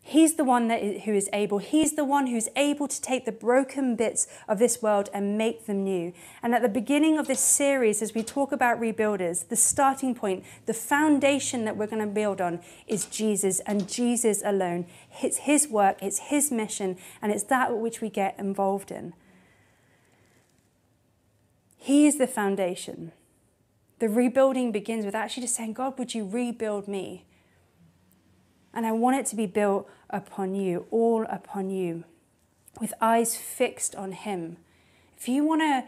He's 0.10 0.36
the 0.36 0.46
one 0.46 0.70
that 0.70 0.82
is, 0.82 1.04
who 1.04 1.14
is 1.14 1.30
able. 1.34 1.58
He's 1.58 1.98
the 1.98 2.06
one 2.06 2.28
who's 2.28 2.48
able 2.56 2.88
to 2.88 3.02
take 3.02 3.26
the 3.26 3.32
broken 3.34 3.98
bits 3.98 4.26
of 4.48 4.58
this 4.58 4.82
world 4.82 5.10
and 5.14 5.38
make 5.38 5.66
them 5.66 5.84
new. 5.84 6.14
And 6.42 6.56
at 6.56 6.62
the 6.62 6.70
beginning 6.70 7.18
of 7.18 7.28
this 7.28 7.42
series, 7.42 8.02
as 8.02 8.16
we 8.16 8.24
talk 8.24 8.54
about 8.54 8.80
rebuilders, 8.80 9.50
the 9.50 9.58
starting 9.58 10.16
point, 10.16 10.46
the 10.66 10.74
foundation 10.74 11.66
that 11.66 11.76
we're 11.76 11.88
going 11.88 12.08
to 12.08 12.08
build 12.08 12.40
on 12.40 12.62
is 12.88 13.06
Jesus 13.06 13.60
and 13.66 13.90
Jesus 13.90 14.42
alone. 14.46 14.86
It's 15.22 15.40
His 15.40 15.68
work, 15.68 15.98
it's 16.02 16.20
His 16.20 16.54
mission, 16.54 16.96
and 17.22 17.34
it's 17.34 17.44
that 17.44 17.78
which 17.78 18.00
we 18.00 18.10
get 18.10 18.40
involved 18.40 18.92
in. 18.92 19.14
He 21.76 22.08
is 22.08 22.18
the 22.18 22.28
foundation. 22.28 23.12
The 24.00 24.08
rebuilding 24.08 24.72
begins 24.72 25.06
with 25.06 25.16
actually 25.16 25.44
just 25.44 25.56
saying, 25.56 25.74
God, 25.74 26.00
would 26.00 26.16
you 26.16 26.26
rebuild 26.26 26.88
me? 26.88 27.26
And 28.78 28.86
I 28.86 28.92
want 28.92 29.18
it 29.18 29.26
to 29.32 29.36
be 29.36 29.48
built 29.48 29.90
upon 30.08 30.54
you, 30.54 30.86
all 30.92 31.26
upon 31.32 31.72
you, 31.72 32.04
with 32.80 32.94
eyes 33.02 33.36
fixed 33.36 33.96
on 33.96 34.12
Him. 34.12 34.58
If 35.18 35.28
you 35.28 35.44
want 35.44 35.62
to 35.62 35.86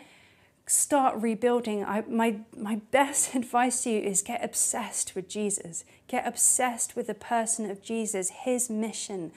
start 0.65 1.15
rebuilding, 1.21 1.86
I, 1.86 2.02
my, 2.10 2.38
my 2.58 2.82
best 2.89 3.36
advice 3.36 3.84
to 3.84 3.91
you 3.91 3.99
is 4.02 4.23
get 4.23 4.43
obsessed 4.43 5.13
with 5.13 5.30
Jesus. 5.30 5.86
Get 6.08 6.25
obsessed 6.25 6.95
with 6.95 7.06
the 7.06 7.13
person 7.13 7.69
of 7.69 7.84
Jesus, 7.84 8.32
His 8.32 8.71
mission, 8.71 9.34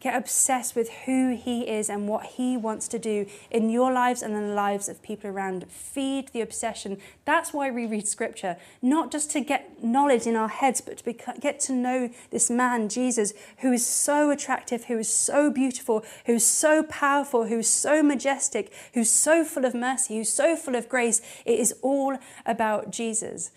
Get 0.00 0.16
obsessed 0.16 0.74
with 0.74 0.88
who 1.04 1.36
He 1.36 1.68
is 1.68 1.90
and 1.90 2.08
what 2.08 2.24
He 2.24 2.56
wants 2.56 2.88
to 2.88 2.98
do 2.98 3.26
in 3.50 3.68
your 3.68 3.92
lives 3.92 4.22
and 4.22 4.34
in 4.34 4.48
the 4.48 4.54
lives 4.54 4.88
of 4.88 5.02
people 5.02 5.28
around. 5.28 5.70
Feed 5.70 6.28
the 6.28 6.40
obsession. 6.40 6.96
That's 7.26 7.52
why 7.52 7.70
we 7.70 7.84
read 7.84 8.08
Scripture, 8.08 8.56
not 8.80 9.12
just 9.12 9.30
to 9.32 9.40
get 9.40 9.84
knowledge 9.84 10.26
in 10.26 10.36
our 10.36 10.48
heads, 10.48 10.80
but 10.80 10.98
to 10.98 11.12
get 11.38 11.60
to 11.60 11.72
know 11.72 12.08
this 12.30 12.48
man, 12.48 12.88
Jesus, 12.88 13.34
who 13.58 13.72
is 13.72 13.86
so 13.86 14.30
attractive, 14.30 14.84
who 14.84 14.98
is 14.98 15.12
so 15.12 15.50
beautiful, 15.50 16.02
who's 16.24 16.46
so 16.46 16.82
powerful, 16.84 17.46
who's 17.46 17.68
so 17.68 18.02
majestic, 18.02 18.72
who's 18.94 19.10
so 19.10 19.44
full 19.44 19.66
of 19.66 19.74
mercy, 19.74 20.16
who's 20.16 20.32
so 20.32 20.56
full 20.56 20.74
of 20.74 20.88
grace. 20.88 21.20
It 21.44 21.58
is 21.58 21.74
all 21.82 22.16
about 22.46 22.90
Jesus. 22.90 23.50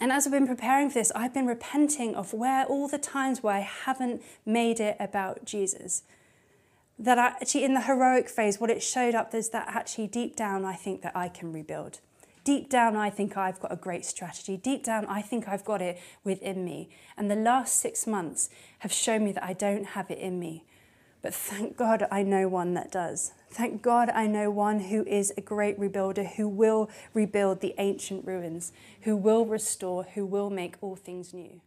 And 0.00 0.10
as 0.10 0.26
I've 0.26 0.32
been 0.32 0.46
preparing 0.46 0.88
for 0.88 0.94
this, 0.94 1.12
I've 1.14 1.34
been 1.34 1.46
repenting 1.46 2.14
of 2.14 2.32
where 2.32 2.64
all 2.64 2.88
the 2.88 2.98
times 2.98 3.42
where 3.42 3.56
I 3.56 3.60
haven't 3.60 4.22
made 4.46 4.80
it 4.80 4.96
about 4.98 5.44
Jesus. 5.44 6.04
That 6.98 7.18
actually, 7.18 7.64
in 7.64 7.74
the 7.74 7.82
heroic 7.82 8.30
phase, 8.30 8.58
what 8.58 8.70
it 8.70 8.82
showed 8.82 9.14
up 9.14 9.34
is 9.34 9.50
that 9.50 9.68
actually, 9.68 10.06
deep 10.06 10.36
down, 10.36 10.64
I 10.64 10.74
think 10.74 11.02
that 11.02 11.14
I 11.14 11.28
can 11.28 11.52
rebuild. 11.52 12.00
Deep 12.44 12.70
down, 12.70 12.96
I 12.96 13.10
think 13.10 13.36
I've 13.36 13.60
got 13.60 13.72
a 13.72 13.76
great 13.76 14.06
strategy. 14.06 14.56
Deep 14.56 14.82
down, 14.82 15.04
I 15.04 15.20
think 15.20 15.46
I've 15.46 15.64
got 15.64 15.82
it 15.82 16.00
within 16.24 16.64
me. 16.64 16.88
And 17.18 17.30
the 17.30 17.36
last 17.36 17.74
six 17.74 18.06
months 18.06 18.48
have 18.78 18.92
shown 18.92 19.24
me 19.24 19.32
that 19.32 19.44
I 19.44 19.52
don't 19.52 19.88
have 19.88 20.10
it 20.10 20.18
in 20.18 20.40
me. 20.40 20.64
But 21.22 21.34
thank 21.34 21.76
God 21.76 22.06
I 22.10 22.22
know 22.22 22.48
one 22.48 22.74
that 22.74 22.90
does. 22.90 23.32
Thank 23.50 23.82
God 23.82 24.08
I 24.10 24.26
know 24.26 24.50
one 24.50 24.80
who 24.80 25.04
is 25.04 25.32
a 25.36 25.40
great 25.40 25.78
rebuilder, 25.78 26.36
who 26.36 26.48
will 26.48 26.88
rebuild 27.12 27.60
the 27.60 27.74
ancient 27.78 28.26
ruins, 28.26 28.72
who 29.02 29.16
will 29.16 29.44
restore, 29.44 30.04
who 30.14 30.24
will 30.24 30.50
make 30.50 30.76
all 30.80 30.96
things 30.96 31.34
new. 31.34 31.60